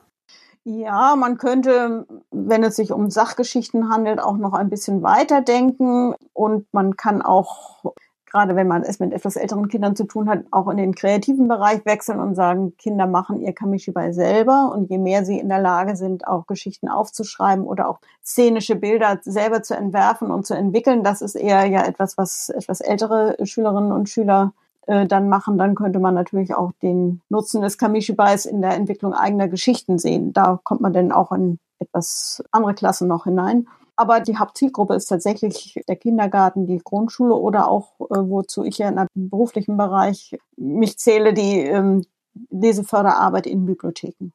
Ja, 0.70 1.16
man 1.16 1.38
könnte, 1.38 2.06
wenn 2.30 2.62
es 2.62 2.76
sich 2.76 2.92
um 2.92 3.10
Sachgeschichten 3.10 3.90
handelt, 3.90 4.20
auch 4.20 4.36
noch 4.36 4.54
ein 4.54 4.70
bisschen 4.70 5.02
weiterdenken 5.02 6.14
und 6.34 6.68
man 6.74 6.98
kann 6.98 7.22
auch 7.22 7.94
gerade 8.30 8.56
wenn 8.56 8.68
man 8.68 8.84
es 8.84 9.00
mit 9.00 9.14
etwas 9.14 9.36
älteren 9.36 9.68
Kindern 9.68 9.96
zu 9.96 10.04
tun 10.04 10.30
hat, 10.30 10.44
auch 10.52 10.68
in 10.68 10.78
den 10.78 10.94
kreativen 10.94 11.48
Bereich 11.48 11.86
wechseln 11.86 12.20
und 12.20 12.36
sagen, 12.36 12.76
Kinder 12.78 13.08
machen 13.08 13.42
ihr 13.42 13.54
Kamishibai 13.54 14.12
selber 14.12 14.72
und 14.74 14.90
je 14.90 14.98
mehr 14.98 15.26
sie 15.26 15.40
in 15.40 15.50
der 15.50 15.62
Lage 15.62 15.96
sind, 15.96 16.28
auch 16.28 16.46
Geschichten 16.46 16.90
aufzuschreiben 16.90 17.66
oder 17.66 17.90
auch 17.90 18.00
szenische 18.24 18.76
Bilder 18.76 19.20
selber 19.24 19.64
zu 19.64 19.76
entwerfen 19.76 20.30
und 20.30 20.46
zu 20.46 20.54
entwickeln, 20.54 21.04
das 21.04 21.22
ist 21.22 21.36
eher 21.36 21.66
ja 21.66 21.86
etwas, 21.86 22.18
was 22.18 22.50
etwas 22.50 22.82
ältere 22.82 23.38
Schülerinnen 23.44 23.92
und 23.92 24.10
Schüler 24.10 24.54
äh, 24.88 25.06
dann 25.06 25.30
machen, 25.30 25.58
dann 25.58 25.76
könnte 25.76 26.00
man 26.00 26.14
natürlich 26.14 26.54
auch 26.54 26.72
den 26.82 27.22
Nutzen 27.30 27.62
des 27.62 27.78
Kamishibais 27.78 28.46
in 28.46 28.62
der 28.62 28.74
Entwicklung 28.74 29.14
eigener 29.14 29.48
Geschichten 29.48 30.00
sehen. 30.00 30.34
Da 30.34 30.60
kommt 30.64 30.82
man 30.82 30.94
dann 30.94 31.12
auch 31.12 31.32
in 31.32 31.60
etwas 31.80 32.44
andere 32.52 32.74
Klassen 32.74 33.08
noch 33.08 33.26
hinein. 33.26 33.68
Aber 33.98 34.20
die 34.20 34.38
Hauptzielgruppe 34.38 34.94
ist 34.94 35.08
tatsächlich 35.08 35.82
der 35.88 35.96
Kindergarten, 35.96 36.68
die 36.68 36.78
Grundschule 36.78 37.34
oder 37.34 37.68
auch, 37.68 38.00
äh, 38.00 38.30
wozu 38.30 38.64
ich 38.64 38.78
ja 38.78 38.90
im 38.90 39.08
beruflichen 39.30 39.76
Bereich 39.76 40.38
mich 40.56 40.98
zähle, 41.00 41.34
die 41.34 41.62
ähm, 41.62 42.06
Leseförderarbeit 42.52 43.48
in 43.48 43.66
Bibliotheken. 43.66 44.32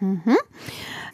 Mhm. 0.00 0.36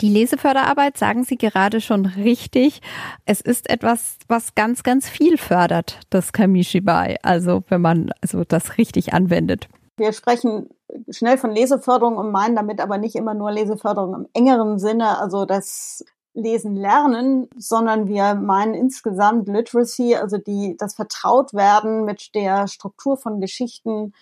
Die 0.00 0.08
Leseförderarbeit, 0.08 0.96
sagen 0.96 1.24
Sie 1.24 1.36
gerade 1.36 1.80
schon 1.80 2.06
richtig, 2.06 2.80
es 3.26 3.40
ist 3.40 3.68
etwas, 3.68 4.16
was 4.28 4.54
ganz, 4.54 4.84
ganz 4.84 5.08
viel 5.08 5.36
fördert, 5.36 5.98
das 6.08 6.32
Kamishibai. 6.32 7.16
Also 7.22 7.64
wenn 7.68 7.80
man 7.80 8.12
also 8.22 8.44
das 8.44 8.78
richtig 8.78 9.12
anwendet. 9.12 9.68
Wir 9.96 10.12
sprechen 10.12 10.70
schnell 11.10 11.36
von 11.36 11.50
Leseförderung 11.50 12.16
und 12.16 12.30
meinen 12.30 12.54
damit 12.54 12.80
aber 12.80 12.96
nicht 12.96 13.16
immer 13.16 13.34
nur 13.34 13.50
Leseförderung 13.50 14.14
im 14.14 14.26
engeren 14.32 14.78
Sinne, 14.78 15.18
also 15.18 15.44
das 15.44 16.04
Lesen 16.38 16.76
lernen, 16.76 17.48
sondern 17.56 18.06
wir 18.06 18.34
meinen 18.34 18.74
insgesamt 18.74 19.48
Literacy, 19.48 20.16
also 20.16 20.38
die, 20.38 20.76
das 20.78 20.94
Vertrautwerden 20.94 22.04
mit 22.04 22.34
der 22.34 22.68
Struktur 22.68 23.16
von 23.16 23.40
Geschichten, 23.40 24.12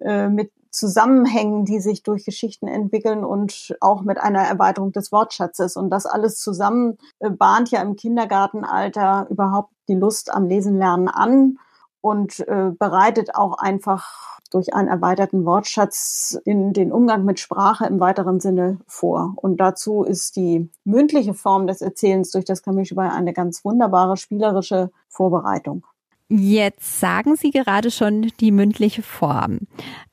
äh, 0.00 0.28
mit 0.28 0.52
Zusammenhängen, 0.70 1.64
die 1.64 1.80
sich 1.80 2.02
durch 2.02 2.24
Geschichten 2.24 2.66
entwickeln 2.66 3.24
und 3.24 3.76
auch 3.80 4.02
mit 4.02 4.18
einer 4.18 4.42
Erweiterung 4.42 4.90
des 4.90 5.12
Wortschatzes. 5.12 5.76
Und 5.76 5.90
das 5.90 6.04
alles 6.04 6.38
zusammen 6.38 6.98
äh, 7.20 7.30
bahnt 7.30 7.70
ja 7.70 7.80
im 7.80 7.96
Kindergartenalter 7.96 9.28
überhaupt 9.30 9.70
die 9.88 9.94
Lust 9.94 10.32
am 10.32 10.46
Lesen 10.48 10.76
lernen 10.76 11.08
an 11.08 11.58
und 12.04 12.46
äh, 12.48 12.70
bereitet 12.78 13.34
auch 13.34 13.56
einfach 13.56 14.38
durch 14.50 14.74
einen 14.74 14.88
erweiterten 14.88 15.46
Wortschatz 15.46 16.38
in 16.44 16.74
den 16.74 16.92
Umgang 16.92 17.24
mit 17.24 17.40
Sprache 17.40 17.86
im 17.86 17.98
weiteren 17.98 18.40
Sinne 18.40 18.78
vor. 18.86 19.32
Und 19.36 19.56
dazu 19.56 20.02
ist 20.02 20.36
die 20.36 20.68
mündliche 20.84 21.32
Form 21.32 21.66
des 21.66 21.80
Erzählens 21.80 22.30
durch 22.30 22.44
das 22.44 22.62
Kamishibai 22.62 23.08
eine 23.08 23.32
ganz 23.32 23.64
wunderbare 23.64 24.18
spielerische 24.18 24.90
Vorbereitung. 25.08 25.86
Jetzt 26.28 27.00
sagen 27.00 27.36
Sie 27.36 27.50
gerade 27.50 27.90
schon 27.90 28.30
die 28.38 28.52
mündliche 28.52 29.02
Form. 29.02 29.60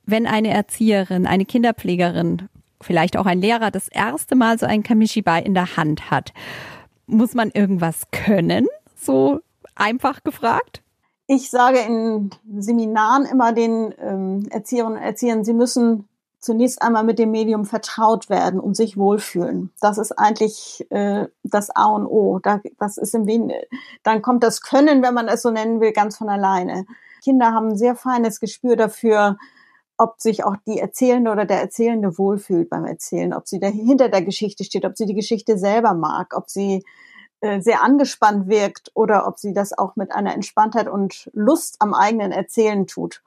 Wenn 0.06 0.28
eine 0.28 0.50
Erzieherin, 0.50 1.28
eine 1.28 1.44
Kinderpflegerin, 1.44 2.48
vielleicht 2.80 3.18
auch 3.18 3.26
ein 3.26 3.42
Lehrer 3.42 3.70
das 3.70 3.90
erste 3.90 4.36
Mal 4.36 4.58
so 4.58 4.66
ein 4.66 4.84
Kamishibai 4.84 5.42
in 5.42 5.54
der 5.54 5.76
Hand 5.76 6.10
hat, 6.10 6.32
muss 7.06 7.34
man 7.34 7.52
irgendwas 7.52 8.04
können? 8.12 8.68
So 8.96 9.42
einfach 9.76 10.24
gefragt? 10.24 10.82
Ich 11.34 11.50
sage 11.50 11.80
in 11.80 12.30
Seminaren 12.58 13.24
immer 13.24 13.54
den 13.54 13.96
ähm, 14.00 14.50
Erzieherinnen 14.50 14.98
und 14.98 15.02
Erziehern, 15.02 15.46
sie 15.46 15.54
müssen 15.54 16.10
zunächst 16.40 16.82
einmal 16.82 17.06
mit 17.06 17.20
dem 17.20 17.32
Medium 17.32 17.64
vertraut 17.64 18.30
werden 18.30 18.60
und 18.60 18.76
sich 18.76 18.98
wohlfühlen. 18.98 19.72
Das 19.80 19.98
ist 19.98 20.12
eigentlich 20.20 20.86
äh, 20.92 21.30
das 21.44 21.70
A 21.70 21.86
und 21.86 22.06
O. 22.06 22.40
Da, 22.40 22.60
das 22.78 22.98
ist 22.98 23.16
im 23.16 23.28
Wen 23.28 23.50
dann 24.04 24.22
kommt 24.22 24.44
das 24.44 24.60
Können, 24.60 25.02
wenn 25.04 25.14
man 25.14 25.30
es 25.30 25.42
so 25.42 25.52
nennen 25.52 25.80
will, 25.80 25.94
ganz 25.94 26.18
von 26.18 26.28
alleine. 26.28 26.86
Kinder 27.24 27.54
haben 27.54 27.70
ein 27.70 27.78
sehr 27.78 27.96
feines 27.96 28.42
Gespür 28.42 28.76
dafür, 28.76 29.38
ob 29.98 30.20
sich 30.20 30.44
auch 30.44 30.58
die 30.68 30.80
Erzählende 30.80 31.32
oder 31.32 31.46
der 31.46 31.62
Erzählende 31.62 32.18
wohlfühlt 32.18 32.70
beim 32.70 32.84
Erzählen, 32.84 33.34
ob 33.34 33.48
sie 33.48 33.62
dahinter 33.62 34.10
der 34.10 34.24
Geschichte 34.24 34.66
steht, 34.66 34.84
ob 34.84 34.98
sie 34.98 35.06
die 35.06 35.16
Geschichte 35.16 35.58
selber 35.58 35.94
mag, 35.94 36.36
ob 36.36 36.50
sie 36.50 36.84
sehr 37.60 37.82
angespannt 37.82 38.48
wirkt 38.48 38.92
oder 38.94 39.28
ob 39.28 39.40
sie 39.40 39.54
das 39.54 39.76
auch 39.78 39.96
mit 39.96 40.12
einer 40.12 40.34
Entspanntheit 40.34 40.88
und 40.88 41.30
Lust 41.34 41.78
am 41.80 41.94
eigenen 41.94 42.32
Erzählen 42.32 42.86
tut. 42.86 43.22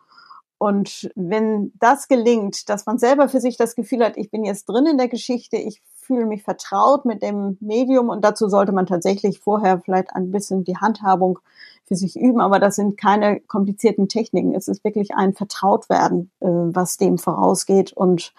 Und 0.58 1.10
wenn 1.14 1.72
das 1.78 2.08
gelingt, 2.08 2.68
dass 2.68 2.86
man 2.86 2.98
selber 2.98 3.28
für 3.28 3.40
sich 3.40 3.56
das 3.56 3.74
Gefühl 3.74 4.04
hat, 4.04 4.16
ich 4.16 4.30
bin 4.30 4.44
jetzt 4.44 4.66
drin 4.66 4.86
in 4.86 4.98
der 4.98 5.08
Geschichte, 5.08 5.56
ich 5.56 5.82
fühle 5.94 6.26
mich 6.26 6.42
vertraut 6.42 7.04
mit 7.04 7.22
dem 7.22 7.56
Medium 7.60 8.08
und 8.08 8.24
dazu 8.24 8.48
sollte 8.48 8.72
man 8.72 8.86
tatsächlich 8.86 9.40
vorher 9.40 9.80
vielleicht 9.80 10.14
ein 10.14 10.30
bisschen 10.30 10.64
die 10.64 10.76
Handhabung 10.76 11.38
für 11.86 11.96
sich 11.96 12.16
üben, 12.16 12.40
aber 12.40 12.58
das 12.58 12.76
sind 12.76 12.98
keine 12.98 13.40
komplizierten 13.40 14.08
Techniken. 14.08 14.54
Es 14.54 14.68
ist 14.68 14.84
wirklich 14.84 15.14
ein 15.14 15.34
Vertrautwerden, 15.34 16.30
äh, 16.40 16.46
was 16.46 16.96
dem 16.96 17.18
vorausgeht. 17.18 17.92
Und 17.92 18.32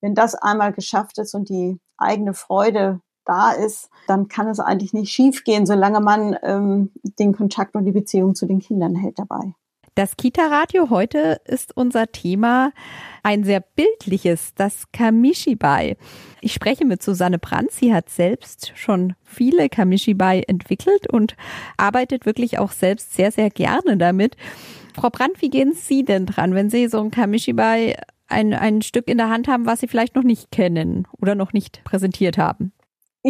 wenn 0.00 0.14
das 0.14 0.34
einmal 0.34 0.72
geschafft 0.72 1.18
ist 1.18 1.34
und 1.34 1.48
die 1.48 1.78
eigene 1.96 2.34
Freude 2.34 3.00
da 3.28 3.52
ist, 3.52 3.90
dann 4.06 4.28
kann 4.28 4.48
es 4.48 4.58
eigentlich 4.58 4.92
nicht 4.92 5.12
schiefgehen, 5.12 5.66
solange 5.66 6.00
man 6.00 6.36
ähm, 6.42 6.90
den 7.18 7.34
Kontakt 7.34 7.74
und 7.74 7.84
die 7.84 7.92
Beziehung 7.92 8.34
zu 8.34 8.46
den 8.46 8.60
Kindern 8.60 8.94
hält 8.94 9.18
dabei. 9.18 9.54
Das 9.98 10.16
Kita-Radio 10.16 10.90
heute 10.90 11.40
ist 11.44 11.76
unser 11.76 12.06
Thema 12.12 12.70
ein 13.24 13.42
sehr 13.42 13.58
bildliches, 13.60 14.54
das 14.54 14.84
Kamishibai. 14.92 15.96
Ich 16.40 16.52
spreche 16.54 16.84
mit 16.84 17.02
Susanne 17.02 17.40
Brandt. 17.40 17.72
Sie 17.72 17.92
hat 17.92 18.08
selbst 18.08 18.70
schon 18.76 19.14
viele 19.24 19.68
Kamishibai 19.68 20.44
entwickelt 20.46 21.12
und 21.12 21.34
arbeitet 21.78 22.26
wirklich 22.26 22.60
auch 22.60 22.70
selbst 22.70 23.14
sehr, 23.14 23.32
sehr 23.32 23.50
gerne 23.50 23.96
damit. 23.96 24.36
Frau 24.94 25.10
Brandt, 25.10 25.42
wie 25.42 25.50
gehen 25.50 25.72
Sie 25.74 26.04
denn 26.04 26.26
dran, 26.26 26.54
wenn 26.54 26.70
Sie 26.70 26.86
so 26.86 27.00
ein 27.00 27.10
Kamishibai 27.10 27.96
ein, 28.28 28.54
ein 28.54 28.82
Stück 28.82 29.08
in 29.08 29.18
der 29.18 29.30
Hand 29.30 29.48
haben, 29.48 29.66
was 29.66 29.80
Sie 29.80 29.88
vielleicht 29.88 30.14
noch 30.14 30.22
nicht 30.22 30.52
kennen 30.52 31.08
oder 31.20 31.34
noch 31.34 31.52
nicht 31.52 31.82
präsentiert 31.82 32.38
haben? 32.38 32.72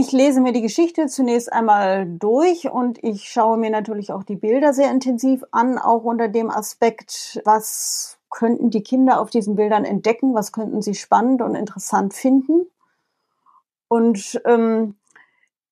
Ich 0.00 0.12
lese 0.12 0.40
mir 0.40 0.52
die 0.52 0.62
Geschichte 0.62 1.08
zunächst 1.08 1.52
einmal 1.52 2.06
durch 2.06 2.70
und 2.70 3.02
ich 3.02 3.28
schaue 3.28 3.58
mir 3.58 3.68
natürlich 3.68 4.12
auch 4.12 4.22
die 4.22 4.36
Bilder 4.36 4.72
sehr 4.72 4.92
intensiv 4.92 5.42
an, 5.50 5.76
auch 5.76 6.04
unter 6.04 6.28
dem 6.28 6.50
Aspekt, 6.50 7.40
was 7.44 8.16
könnten 8.30 8.70
die 8.70 8.84
Kinder 8.84 9.20
auf 9.20 9.30
diesen 9.30 9.56
Bildern 9.56 9.84
entdecken, 9.84 10.34
was 10.34 10.52
könnten 10.52 10.82
sie 10.82 10.94
spannend 10.94 11.42
und 11.42 11.56
interessant 11.56 12.14
finden. 12.14 12.68
Und 13.88 14.40
ähm, 14.44 14.94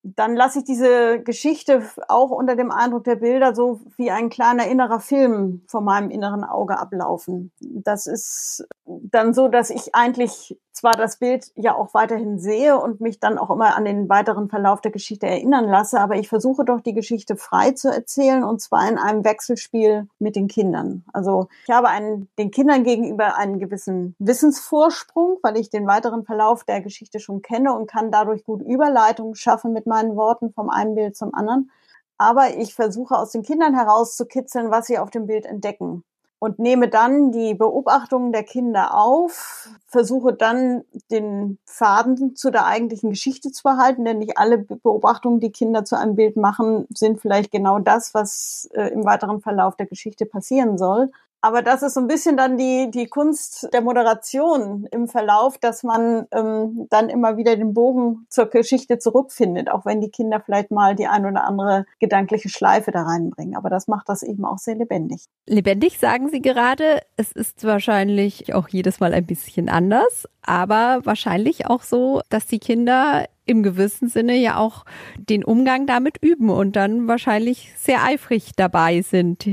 dann 0.02 0.34
lasse 0.34 0.58
ich 0.58 0.64
diese 0.64 1.20
Geschichte 1.20 1.84
auch 2.08 2.32
unter 2.32 2.56
dem 2.56 2.72
Eindruck 2.72 3.04
der 3.04 3.16
Bilder 3.16 3.54
so 3.54 3.78
wie 3.96 4.10
ein 4.10 4.28
kleiner 4.28 4.66
innerer 4.66 4.98
Film 4.98 5.62
vor 5.68 5.82
meinem 5.82 6.10
inneren 6.10 6.42
Auge 6.42 6.80
ablaufen. 6.80 7.52
Das 7.60 8.08
ist 8.08 8.66
dann 8.84 9.34
so, 9.34 9.46
dass 9.46 9.70
ich 9.70 9.94
eigentlich 9.94 10.58
zwar 10.76 10.92
das 10.92 11.16
Bild 11.16 11.50
ja 11.54 11.74
auch 11.74 11.94
weiterhin 11.94 12.38
sehe 12.38 12.78
und 12.78 13.00
mich 13.00 13.18
dann 13.18 13.38
auch 13.38 13.50
immer 13.50 13.76
an 13.76 13.86
den 13.86 14.08
weiteren 14.08 14.50
Verlauf 14.50 14.80
der 14.82 14.90
Geschichte 14.90 15.26
erinnern 15.26 15.68
lasse, 15.68 15.98
aber 16.00 16.16
ich 16.16 16.28
versuche 16.28 16.64
doch 16.64 16.80
die 16.80 16.92
Geschichte 16.92 17.36
frei 17.36 17.72
zu 17.72 17.88
erzählen 17.88 18.44
und 18.44 18.60
zwar 18.60 18.86
in 18.88 18.98
einem 18.98 19.24
Wechselspiel 19.24 20.06
mit 20.18 20.36
den 20.36 20.48
Kindern. 20.48 21.04
Also 21.12 21.48
ich 21.66 21.74
habe 21.74 21.88
einen, 21.88 22.28
den 22.38 22.50
Kindern 22.50 22.84
gegenüber 22.84 23.36
einen 23.36 23.58
gewissen 23.58 24.14
Wissensvorsprung, 24.18 25.38
weil 25.42 25.56
ich 25.56 25.70
den 25.70 25.86
weiteren 25.86 26.24
Verlauf 26.24 26.64
der 26.64 26.82
Geschichte 26.82 27.20
schon 27.20 27.40
kenne 27.40 27.74
und 27.74 27.90
kann 27.90 28.10
dadurch 28.10 28.44
gut 28.44 28.60
Überleitungen 28.60 29.34
schaffen 29.34 29.72
mit 29.72 29.86
meinen 29.86 30.14
Worten 30.14 30.52
vom 30.52 30.68
einen 30.68 30.94
Bild 30.94 31.16
zum 31.16 31.34
anderen. 31.34 31.70
Aber 32.18 32.56
ich 32.56 32.74
versuche 32.74 33.16
aus 33.16 33.32
den 33.32 33.42
Kindern 33.42 33.74
herauszukitzeln, 33.74 34.70
was 34.70 34.86
sie 34.86 34.98
auf 34.98 35.10
dem 35.10 35.26
Bild 35.26 35.46
entdecken 35.46 36.04
und 36.38 36.58
nehme 36.58 36.88
dann 36.88 37.32
die 37.32 37.54
Beobachtungen 37.54 38.32
der 38.32 38.42
Kinder 38.42 38.94
auf, 38.94 39.70
versuche 39.86 40.34
dann 40.34 40.84
den 41.10 41.58
Faden 41.64 42.36
zu 42.36 42.50
der 42.50 42.66
eigentlichen 42.66 43.10
Geschichte 43.10 43.50
zu 43.50 43.62
behalten, 43.62 44.04
denn 44.04 44.18
nicht 44.18 44.36
alle 44.36 44.58
Beobachtungen, 44.58 45.40
die 45.40 45.50
Kinder 45.50 45.84
zu 45.84 45.96
einem 45.96 46.14
Bild 46.14 46.36
machen, 46.36 46.86
sind 46.94 47.20
vielleicht 47.20 47.50
genau 47.50 47.78
das, 47.78 48.12
was 48.12 48.68
äh, 48.74 48.88
im 48.88 49.04
weiteren 49.04 49.40
Verlauf 49.40 49.76
der 49.76 49.86
Geschichte 49.86 50.26
passieren 50.26 50.76
soll. 50.76 51.10
Aber 51.40 51.62
das 51.62 51.82
ist 51.82 51.94
so 51.94 52.00
ein 52.00 52.08
bisschen 52.08 52.36
dann 52.36 52.56
die, 52.56 52.90
die 52.90 53.06
Kunst 53.06 53.68
der 53.72 53.80
Moderation 53.80 54.86
im 54.90 55.06
Verlauf, 55.06 55.58
dass 55.58 55.82
man 55.82 56.26
ähm, 56.32 56.86
dann 56.90 57.08
immer 57.08 57.36
wieder 57.36 57.56
den 57.56 57.74
Bogen 57.74 58.26
zur 58.30 58.46
Geschichte 58.46 58.98
zurückfindet, 58.98 59.70
auch 59.70 59.84
wenn 59.84 60.00
die 60.00 60.10
Kinder 60.10 60.40
vielleicht 60.44 60.70
mal 60.70 60.96
die 60.96 61.06
ein 61.06 61.26
oder 61.26 61.44
andere 61.44 61.86
gedankliche 62.00 62.48
Schleife 62.48 62.90
da 62.90 63.02
reinbringen. 63.02 63.56
Aber 63.56 63.70
das 63.70 63.86
macht 63.86 64.08
das 64.08 64.22
eben 64.22 64.44
auch 64.44 64.58
sehr 64.58 64.74
lebendig. 64.76 65.26
Lebendig 65.46 65.98
sagen 65.98 66.28
Sie 66.28 66.40
gerade, 66.40 67.00
es 67.16 67.32
ist 67.32 67.64
wahrscheinlich 67.64 68.54
auch 68.54 68.68
jedes 68.68 69.00
Mal 69.00 69.14
ein 69.14 69.26
bisschen 69.26 69.68
anders, 69.68 70.26
aber 70.42 71.00
wahrscheinlich 71.04 71.66
auch 71.66 71.82
so, 71.82 72.22
dass 72.28 72.46
die 72.46 72.58
Kinder 72.58 73.26
im 73.46 73.62
gewissen 73.62 74.08
Sinne 74.08 74.36
ja 74.36 74.58
auch 74.58 74.84
den 75.16 75.44
Umgang 75.44 75.86
damit 75.86 76.18
üben 76.22 76.50
und 76.50 76.76
dann 76.76 77.08
wahrscheinlich 77.08 77.72
sehr 77.76 78.02
eifrig 78.04 78.50
dabei 78.56 79.00
sind. 79.02 79.46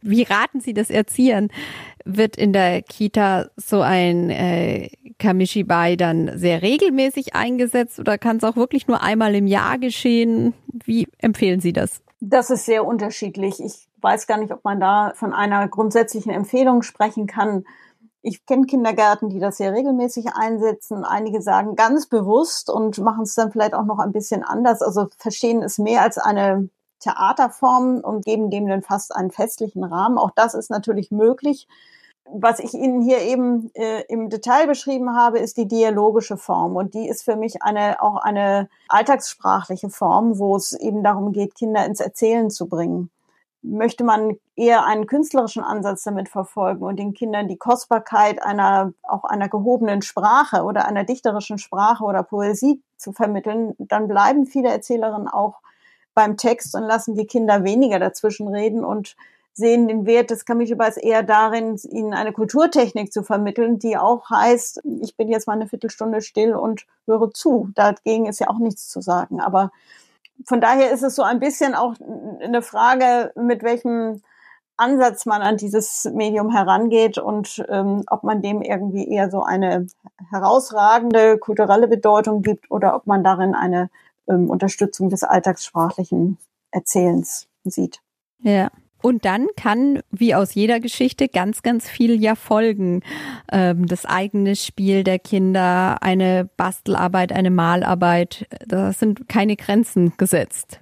Wie 0.00 0.22
raten 0.22 0.60
Sie 0.60 0.72
das 0.72 0.88
Erziehen? 0.88 1.50
Wird 2.04 2.36
in 2.36 2.52
der 2.52 2.82
Kita 2.82 3.50
so 3.56 3.82
ein 3.82 4.30
äh, 4.30 4.88
Kamishibai 5.18 5.96
dann 5.96 6.38
sehr 6.38 6.62
regelmäßig 6.62 7.34
eingesetzt 7.34 7.98
oder 7.98 8.16
kann 8.16 8.38
es 8.38 8.44
auch 8.44 8.56
wirklich 8.56 8.88
nur 8.88 9.02
einmal 9.02 9.34
im 9.34 9.46
Jahr 9.46 9.78
geschehen? 9.78 10.54
Wie 10.84 11.08
empfehlen 11.18 11.60
Sie 11.60 11.72
das? 11.72 12.00
Das 12.20 12.50
ist 12.50 12.66
sehr 12.66 12.86
unterschiedlich. 12.86 13.60
Ich 13.60 13.88
weiß 14.00 14.26
gar 14.26 14.38
nicht, 14.38 14.52
ob 14.52 14.64
man 14.64 14.80
da 14.80 15.12
von 15.14 15.32
einer 15.32 15.66
grundsätzlichen 15.68 16.30
Empfehlung 16.30 16.82
sprechen 16.82 17.26
kann. 17.26 17.64
Ich 18.22 18.44
kenne 18.44 18.66
Kindergärten, 18.66 19.30
die 19.30 19.40
das 19.40 19.56
sehr 19.56 19.72
regelmäßig 19.72 20.34
einsetzen. 20.34 21.04
Einige 21.04 21.40
sagen 21.40 21.74
ganz 21.74 22.06
bewusst 22.06 22.68
und 22.68 22.98
machen 22.98 23.22
es 23.22 23.34
dann 23.34 23.50
vielleicht 23.50 23.74
auch 23.74 23.86
noch 23.86 23.98
ein 23.98 24.12
bisschen 24.12 24.42
anders. 24.42 24.82
Also 24.82 25.08
verstehen 25.16 25.62
es 25.62 25.78
mehr 25.78 26.02
als 26.02 26.18
eine 26.18 26.68
Theaterform 27.00 28.00
und 28.00 28.26
geben 28.26 28.50
dem 28.50 28.66
dann 28.66 28.82
fast 28.82 29.14
einen 29.16 29.30
festlichen 29.30 29.84
Rahmen. 29.84 30.18
Auch 30.18 30.32
das 30.32 30.52
ist 30.52 30.70
natürlich 30.70 31.10
möglich. 31.10 31.66
Was 32.32 32.58
ich 32.60 32.74
Ihnen 32.74 33.00
hier 33.00 33.22
eben 33.22 33.70
äh, 33.74 34.02
im 34.08 34.28
Detail 34.28 34.66
beschrieben 34.66 35.16
habe, 35.16 35.38
ist 35.38 35.56
die 35.56 35.66
dialogische 35.66 36.36
Form. 36.36 36.76
Und 36.76 36.92
die 36.92 37.08
ist 37.08 37.22
für 37.22 37.36
mich 37.36 37.62
eine, 37.62 38.02
auch 38.02 38.16
eine 38.16 38.68
alltagssprachliche 38.88 39.88
Form, 39.88 40.38
wo 40.38 40.56
es 40.56 40.72
eben 40.72 41.02
darum 41.02 41.32
geht, 41.32 41.54
Kinder 41.54 41.86
ins 41.86 42.00
Erzählen 42.00 42.50
zu 42.50 42.68
bringen 42.68 43.10
möchte 43.62 44.04
man 44.04 44.36
eher 44.56 44.86
einen 44.86 45.06
künstlerischen 45.06 45.62
Ansatz 45.62 46.02
damit 46.02 46.28
verfolgen 46.28 46.82
und 46.82 46.96
den 46.96 47.12
Kindern 47.12 47.48
die 47.48 47.58
Kostbarkeit 47.58 48.42
einer, 48.42 48.92
auch 49.02 49.24
einer 49.24 49.48
gehobenen 49.48 50.02
Sprache 50.02 50.62
oder 50.62 50.86
einer 50.86 51.04
dichterischen 51.04 51.58
Sprache 51.58 52.04
oder 52.04 52.22
Poesie 52.22 52.82
zu 52.96 53.12
vermitteln, 53.12 53.74
dann 53.78 54.08
bleiben 54.08 54.46
viele 54.46 54.70
Erzählerinnen 54.70 55.28
auch 55.28 55.60
beim 56.14 56.36
Text 56.36 56.74
und 56.74 56.82
lassen 56.82 57.14
die 57.14 57.26
Kinder 57.26 57.64
weniger 57.64 57.98
dazwischen 57.98 58.48
reden 58.48 58.84
und 58.84 59.16
sehen 59.52 59.88
den 59.88 60.06
Wert 60.06 60.30
des 60.30 60.44
Kamishibas 60.44 60.96
eher 60.96 61.22
darin, 61.22 61.78
ihnen 61.90 62.14
eine 62.14 62.32
Kulturtechnik 62.32 63.12
zu 63.12 63.22
vermitteln, 63.22 63.78
die 63.78 63.96
auch 63.96 64.30
heißt, 64.30 64.82
ich 65.02 65.16
bin 65.16 65.28
jetzt 65.28 65.46
mal 65.46 65.54
eine 65.54 65.68
Viertelstunde 65.68 66.22
still 66.22 66.54
und 66.54 66.86
höre 67.06 67.32
zu. 67.32 67.70
Dagegen 67.74 68.26
ist 68.26 68.40
ja 68.40 68.48
auch 68.48 68.58
nichts 68.58 68.88
zu 68.88 69.00
sagen. 69.00 69.40
Aber 69.40 69.70
von 70.46 70.60
daher 70.60 70.90
ist 70.90 71.02
es 71.02 71.14
so 71.14 71.22
ein 71.22 71.40
bisschen 71.40 71.74
auch 71.74 71.94
eine 72.42 72.62
Frage, 72.62 73.32
mit 73.36 73.62
welchem 73.62 74.22
Ansatz 74.76 75.26
man 75.26 75.42
an 75.42 75.58
dieses 75.58 76.08
Medium 76.14 76.50
herangeht 76.50 77.18
und 77.18 77.62
ähm, 77.68 78.02
ob 78.06 78.24
man 78.24 78.40
dem 78.40 78.62
irgendwie 78.62 79.08
eher 79.08 79.30
so 79.30 79.42
eine 79.42 79.86
herausragende 80.30 81.36
kulturelle 81.38 81.86
Bedeutung 81.86 82.40
gibt 82.40 82.70
oder 82.70 82.96
ob 82.96 83.06
man 83.06 83.22
darin 83.22 83.54
eine 83.54 83.90
ähm, 84.26 84.48
Unterstützung 84.48 85.10
des 85.10 85.22
alltagssprachlichen 85.22 86.38
Erzählens 86.70 87.46
sieht. 87.64 88.00
Ja. 88.38 88.70
Und 89.02 89.24
dann 89.24 89.48
kann, 89.56 90.00
wie 90.10 90.34
aus 90.34 90.54
jeder 90.54 90.80
Geschichte, 90.80 91.28
ganz, 91.28 91.62
ganz 91.62 91.88
viel 91.88 92.20
ja 92.20 92.34
folgen. 92.34 93.02
Ähm, 93.50 93.86
das 93.86 94.04
eigene 94.04 94.56
Spiel 94.56 95.04
der 95.04 95.18
Kinder, 95.18 96.02
eine 96.02 96.48
Bastelarbeit, 96.56 97.32
eine 97.32 97.50
Malarbeit, 97.50 98.46
da 98.66 98.92
sind 98.92 99.28
keine 99.28 99.56
Grenzen 99.56 100.12
gesetzt. 100.16 100.80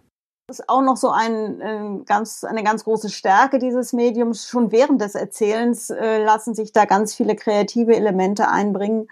Das 0.48 0.60
ist 0.60 0.68
auch 0.70 0.80
noch 0.80 0.96
so 0.96 1.10
ein, 1.10 1.60
äh, 1.60 2.04
ganz, 2.06 2.42
eine 2.42 2.64
ganz 2.64 2.84
große 2.84 3.10
Stärke 3.10 3.58
dieses 3.58 3.92
Mediums. 3.92 4.48
Schon 4.48 4.72
während 4.72 5.00
des 5.00 5.14
Erzählens 5.14 5.90
äh, 5.90 6.24
lassen 6.24 6.54
sich 6.54 6.72
da 6.72 6.86
ganz 6.86 7.14
viele 7.14 7.36
kreative 7.36 7.94
Elemente 7.94 8.48
einbringen. 8.48 9.08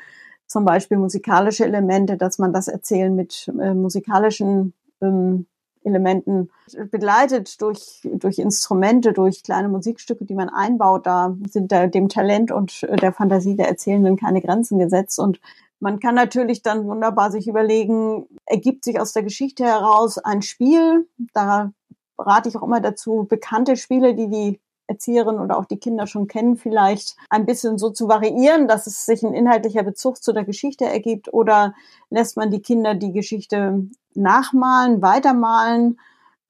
Zum 0.47 0.65
Beispiel 0.65 0.97
musikalische 0.97 1.67
Elemente, 1.67 2.17
dass 2.17 2.39
man 2.39 2.55
das 2.55 2.69
Erzählen 2.69 3.15
mit 3.15 3.53
äh, 3.61 3.75
musikalischen 3.75 4.73
ähm, 5.03 5.47
Elementen 5.87 6.51
begleitet 6.91 7.61
durch, 7.63 8.01
durch 8.05 8.39
Instrumente, 8.39 9.13
durch 9.13 9.43
kleine 9.43 9.69
Musikstücke, 9.69 10.25
die 10.25 10.35
man 10.35 10.49
einbaut. 10.49 11.07
Da 11.07 11.37
sind 11.49 11.73
da 11.73 11.87
dem 11.87 12.09
Talent 12.09 12.51
und 12.51 12.83
der 12.83 13.13
Fantasie 13.13 13.57
der 13.57 13.69
Erzählenden 13.69 14.17
keine 14.17 14.43
Grenzen 14.43 14.79
gesetzt. 14.79 15.19
Und 15.19 15.41
man 15.81 16.01
kann 16.01 16.15
natürlich 16.15 16.63
dann 16.63 16.87
wunderbar 16.87 17.31
sich 17.31 17.49
überlegen, 17.49 18.27
ergibt 18.45 18.85
sich 18.85 19.01
aus 19.01 19.13
der 19.13 19.23
Geschichte 19.23 19.65
heraus 19.65 20.19
ein 20.19 20.43
Spiel. 20.43 21.09
Da 21.33 21.73
rate 22.19 22.49
ich 22.49 22.57
auch 22.57 22.63
immer 22.63 22.81
dazu, 22.81 23.27
bekannte 23.29 23.77
Spiele, 23.77 24.15
die 24.15 24.29
die 24.29 24.61
Erzieherinnen 24.87 25.41
oder 25.41 25.59
auch 25.59 25.65
die 25.65 25.79
Kinder 25.79 26.07
schon 26.07 26.29
kennen, 26.29 26.57
vielleicht 26.57 27.17
ein 27.31 27.47
bisschen 27.47 27.79
so 27.79 27.91
zu 27.91 28.09
variieren, 28.09 28.69
dass 28.69 28.87
es 28.87 29.05
sich 29.05 29.23
ein 29.23 29.35
inhaltlicher 29.35 29.83
Bezug 29.83 30.23
zu 30.23 30.33
der 30.33 30.45
Geschichte 30.45 30.85
ergibt 30.85 31.33
oder 31.33 31.75
lässt 32.11 32.37
man 32.37 32.51
die 32.51 32.63
Kinder 32.63 32.95
die 32.95 33.13
Geschichte 33.13 33.87
nachmalen, 34.15 35.03
weitermalen, 35.03 35.99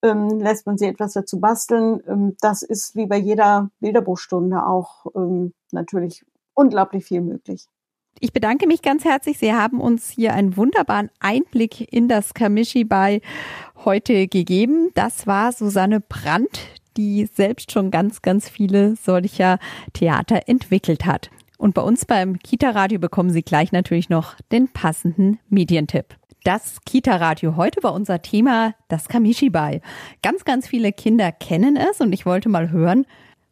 ähm, 0.03 0.41
lässt 0.41 0.67
man 0.67 0.79
sie 0.79 0.87
etwas 0.87 1.15
dazu 1.15 1.41
basteln. 1.41 2.03
Ähm, 2.07 2.37
das 2.41 2.63
ist 2.63 2.95
wie 2.95 3.07
bei 3.07 3.17
jeder 3.17 3.71
Bilderbuchstunde 3.81 4.67
auch 4.67 5.07
ähm, 5.15 5.53
natürlich 5.73 6.25
unglaublich 6.55 7.05
viel 7.05 7.21
möglich. 7.21 7.67
Ich 8.19 8.33
bedanke 8.33 8.67
mich 8.67 8.81
ganz 8.81 9.05
herzlich. 9.05 9.39
Sie 9.39 9.53
haben 9.53 9.81
uns 9.81 10.09
hier 10.09 10.33
einen 10.33 10.57
wunderbaren 10.57 11.11
Einblick 11.21 11.93
in 11.93 12.09
das 12.09 12.33
Kamishi 12.33 12.85
bei 12.85 13.21
heute 13.85 14.27
gegeben. 14.27 14.91
Das 14.95 15.27
war 15.27 15.53
Susanne 15.53 16.01
Brandt, 16.01 16.61
die 16.97 17.27
selbst 17.27 17.73
schon 17.73 17.91
ganz, 17.91 18.23
ganz 18.23 18.49
viele 18.49 18.97
solcher 18.97 19.59
Theater 19.93 20.49
entwickelt 20.49 21.07
hat. 21.07 21.31
Und 21.59 21.75
bei 21.75 21.83
uns 21.83 22.05
beim 22.05 22.39
Kita-Radio 22.39 22.99
bekommen 22.99 23.31
Sie 23.31 23.43
gleich 23.43 23.73
natürlich 23.73 24.09
noch 24.09 24.35
den 24.53 24.69
passenden 24.69 25.39
Medientipp. 25.49 26.17
Das 26.45 26.77
Kita-Radio 26.85 27.57
heute 27.57 27.83
war 27.83 27.93
unser 27.93 28.23
Thema 28.23 28.75
das 28.89 29.09
Kamishibai. 29.09 29.81
Ganz, 30.23 30.45
ganz 30.45 30.69
viele 30.69 30.93
Kinder 30.93 31.33
kennen 31.33 31.77
es 31.77 32.01
und 32.01 32.13
ich 32.13 32.25
wollte 32.25 32.49
mal 32.49 32.71
hören, 32.71 33.07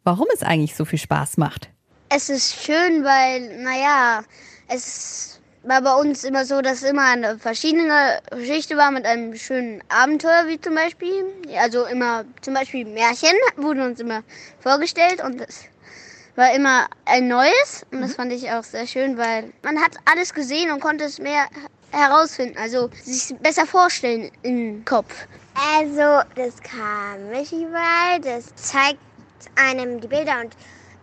warum 0.04 0.26
es 0.32 0.42
eigentlich 0.42 0.76
so 0.76 0.84
viel 0.84 0.98
Spaß 0.98 1.38
macht. 1.38 1.70
Es 2.08 2.28
ist 2.28 2.62
schön, 2.62 3.02
weil, 3.02 3.62
naja, 3.64 4.22
es 4.68 5.40
war 5.66 5.80
bei 5.82 5.94
uns 5.94 6.24
immer 6.24 6.44
so, 6.44 6.60
dass 6.60 6.82
immer 6.82 7.06
eine 7.06 7.38
verschiedene 7.38 8.20
Geschichte 8.30 8.76
war 8.76 8.90
mit 8.90 9.06
einem 9.06 9.34
schönen 9.36 9.82
Abenteuer, 9.88 10.46
wie 10.46 10.60
zum 10.60 10.74
Beispiel. 10.74 11.24
Also 11.58 11.84
immer 11.86 12.24
zum 12.42 12.54
Beispiel 12.54 12.84
Märchen 12.84 13.36
wurden 13.56 13.82
uns 13.82 14.00
immer 14.00 14.22
vorgestellt 14.60 15.22
und 15.22 15.40
es 15.40 15.64
war 16.36 16.52
immer 16.54 16.86
ein 17.04 17.28
neues 17.28 17.86
und 17.90 18.00
das 18.00 18.10
mhm. 18.10 18.14
fand 18.14 18.32
ich 18.32 18.50
auch 18.50 18.64
sehr 18.64 18.86
schön, 18.86 19.16
weil 19.16 19.52
man 19.62 19.80
hat 19.80 19.92
alles 20.04 20.34
gesehen 20.34 20.70
und 20.70 20.80
konnte 20.80 21.04
es 21.04 21.18
mehr 21.18 21.46
herausfinden, 21.92 22.58
also 22.58 22.90
sich 23.02 23.36
besser 23.38 23.66
vorstellen 23.66 24.30
im 24.42 24.84
Kopf. 24.84 25.26
Also 25.78 26.22
das 26.34 26.54
Kamishibai, 26.60 28.18
das 28.22 28.52
zeigt 28.56 28.98
einem 29.54 30.00
die 30.00 30.08
Bilder 30.08 30.40
und 30.40 30.56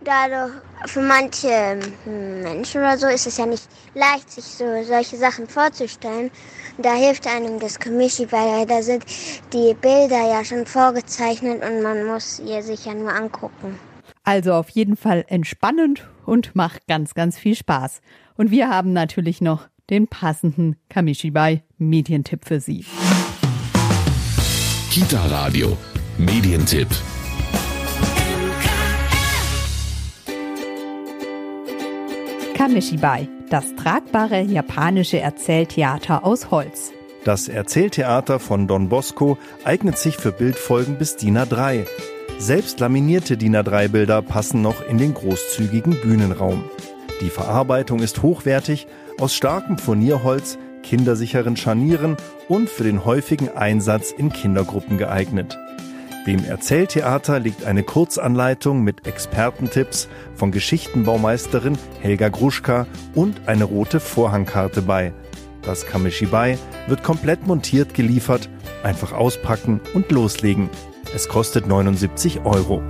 dadurch 0.04 0.52
für 0.86 1.00
manche 1.00 1.78
Menschen 2.06 2.80
oder 2.80 2.98
so 2.98 3.06
ist 3.06 3.26
es 3.26 3.36
ja 3.36 3.46
nicht 3.46 3.68
leicht, 3.94 4.30
sich 4.30 4.44
so 4.44 4.64
solche 4.84 5.16
Sachen 5.16 5.46
vorzustellen. 5.46 6.30
Da 6.78 6.94
hilft 6.94 7.26
einem 7.26 7.60
das 7.60 7.78
Kamishi, 7.78 8.30
weil 8.32 8.66
da 8.66 8.82
sind 8.82 9.04
die 9.52 9.74
Bilder 9.74 10.28
ja 10.28 10.44
schon 10.44 10.66
vorgezeichnet 10.66 11.62
und 11.62 11.82
man 11.82 12.06
muss 12.06 12.40
ihr 12.40 12.62
sich 12.62 12.86
ja 12.86 12.94
nur 12.94 13.12
angucken. 13.12 13.78
Also 14.24 14.54
auf 14.54 14.68
jeden 14.70 14.96
Fall 14.96 15.24
entspannend 15.28 16.08
und 16.24 16.54
macht 16.54 16.86
ganz, 16.86 17.14
ganz 17.14 17.38
viel 17.38 17.56
Spaß. 17.56 18.00
Und 18.36 18.50
wir 18.50 18.68
haben 18.68 18.92
natürlich 18.92 19.40
noch 19.40 19.68
den 19.90 20.06
passenden 20.06 20.76
Kamishibai 20.88 21.62
Medientipp 21.78 22.44
für 22.44 22.60
Sie. 22.60 22.84
Kita 24.90 25.24
Radio 25.26 25.76
Medientipp. 26.18 26.88
Kamishibai, 32.62 33.28
das 33.50 33.74
tragbare 33.74 34.40
japanische 34.40 35.18
Erzähltheater 35.18 36.24
aus 36.24 36.52
Holz. 36.52 36.92
Das 37.24 37.48
Erzähltheater 37.48 38.38
von 38.38 38.68
Don 38.68 38.88
Bosco 38.88 39.36
eignet 39.64 39.98
sich 39.98 40.16
für 40.16 40.30
Bildfolgen 40.30 40.96
bis 40.96 41.16
DIN 41.16 41.38
A3. 41.38 41.84
Selbst 42.38 42.78
laminierte 42.78 43.36
DIN 43.36 43.56
A3-Bilder 43.56 44.22
passen 44.22 44.62
noch 44.62 44.80
in 44.88 44.96
den 44.96 45.12
großzügigen 45.12 46.00
Bühnenraum. 46.02 46.62
Die 47.20 47.30
Verarbeitung 47.30 47.98
ist 47.98 48.22
hochwertig, 48.22 48.86
aus 49.18 49.34
starkem 49.34 49.76
Furnierholz, 49.76 50.56
kindersicheren 50.84 51.56
Scharnieren 51.56 52.16
und 52.46 52.70
für 52.70 52.84
den 52.84 53.04
häufigen 53.04 53.48
Einsatz 53.48 54.12
in 54.12 54.32
Kindergruppen 54.32 54.98
geeignet. 54.98 55.58
Dem 56.26 56.44
Erzähltheater 56.44 57.38
liegt 57.40 57.64
eine 57.64 57.82
Kurzanleitung 57.82 58.84
mit 58.84 59.08
Expertentipps 59.08 60.08
von 60.36 60.52
Geschichtenbaumeisterin 60.52 61.76
Helga 62.00 62.28
Gruschka 62.28 62.86
und 63.16 63.48
eine 63.48 63.64
rote 63.64 63.98
Vorhangkarte 63.98 64.82
bei. 64.82 65.12
Das 65.62 65.84
Kamishibai 65.84 66.58
wird 66.86 67.02
komplett 67.02 67.48
montiert 67.48 67.94
geliefert, 67.94 68.48
einfach 68.84 69.12
auspacken 69.12 69.80
und 69.94 70.12
loslegen. 70.12 70.70
Es 71.12 71.28
kostet 71.28 71.66
79 71.66 72.44
Euro. 72.44 72.80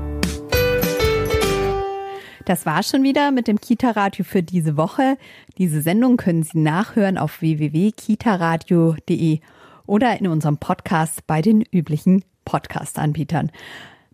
Das 2.44 2.66
war 2.66 2.82
schon 2.82 3.02
wieder 3.02 3.30
mit 3.30 3.48
dem 3.48 3.58
Kita-Radio 3.58 4.26
für 4.26 4.42
diese 4.42 4.76
Woche. 4.76 5.16
Diese 5.56 5.80
Sendung 5.80 6.18
können 6.18 6.42
Sie 6.42 6.58
nachhören 6.58 7.16
auf 7.16 7.40
www.kitaradio.de 7.40 9.40
oder 9.86 10.20
in 10.20 10.26
unserem 10.26 10.58
Podcast 10.58 11.26
bei 11.26 11.40
den 11.40 11.62
üblichen 11.62 12.24
Podcast-Anbietern. 12.44 13.50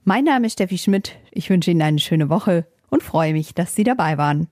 Mein 0.04 0.24
Name 0.24 0.46
ist 0.46 0.54
Steffi 0.54 0.78
Schmidt. 0.78 1.16
Ich 1.30 1.50
wünsche 1.50 1.70
Ihnen 1.70 1.82
eine 1.82 1.98
schöne 1.98 2.28
Woche 2.30 2.66
und 2.90 3.02
freue 3.02 3.32
mich, 3.32 3.54
dass 3.54 3.74
Sie 3.74 3.84
dabei 3.84 4.18
waren. 4.18 4.48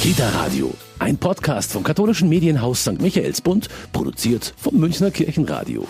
Kita 0.00 0.28
Radio, 0.30 0.72
ein 0.98 1.18
Podcast 1.18 1.72
vom 1.72 1.82
katholischen 1.82 2.28
Medienhaus 2.28 2.82
St. 2.82 3.00
Michaelsbund, 3.00 3.68
produziert 3.92 4.54
vom 4.56 4.76
Münchner 4.76 5.10
Kirchenradio. 5.10 5.86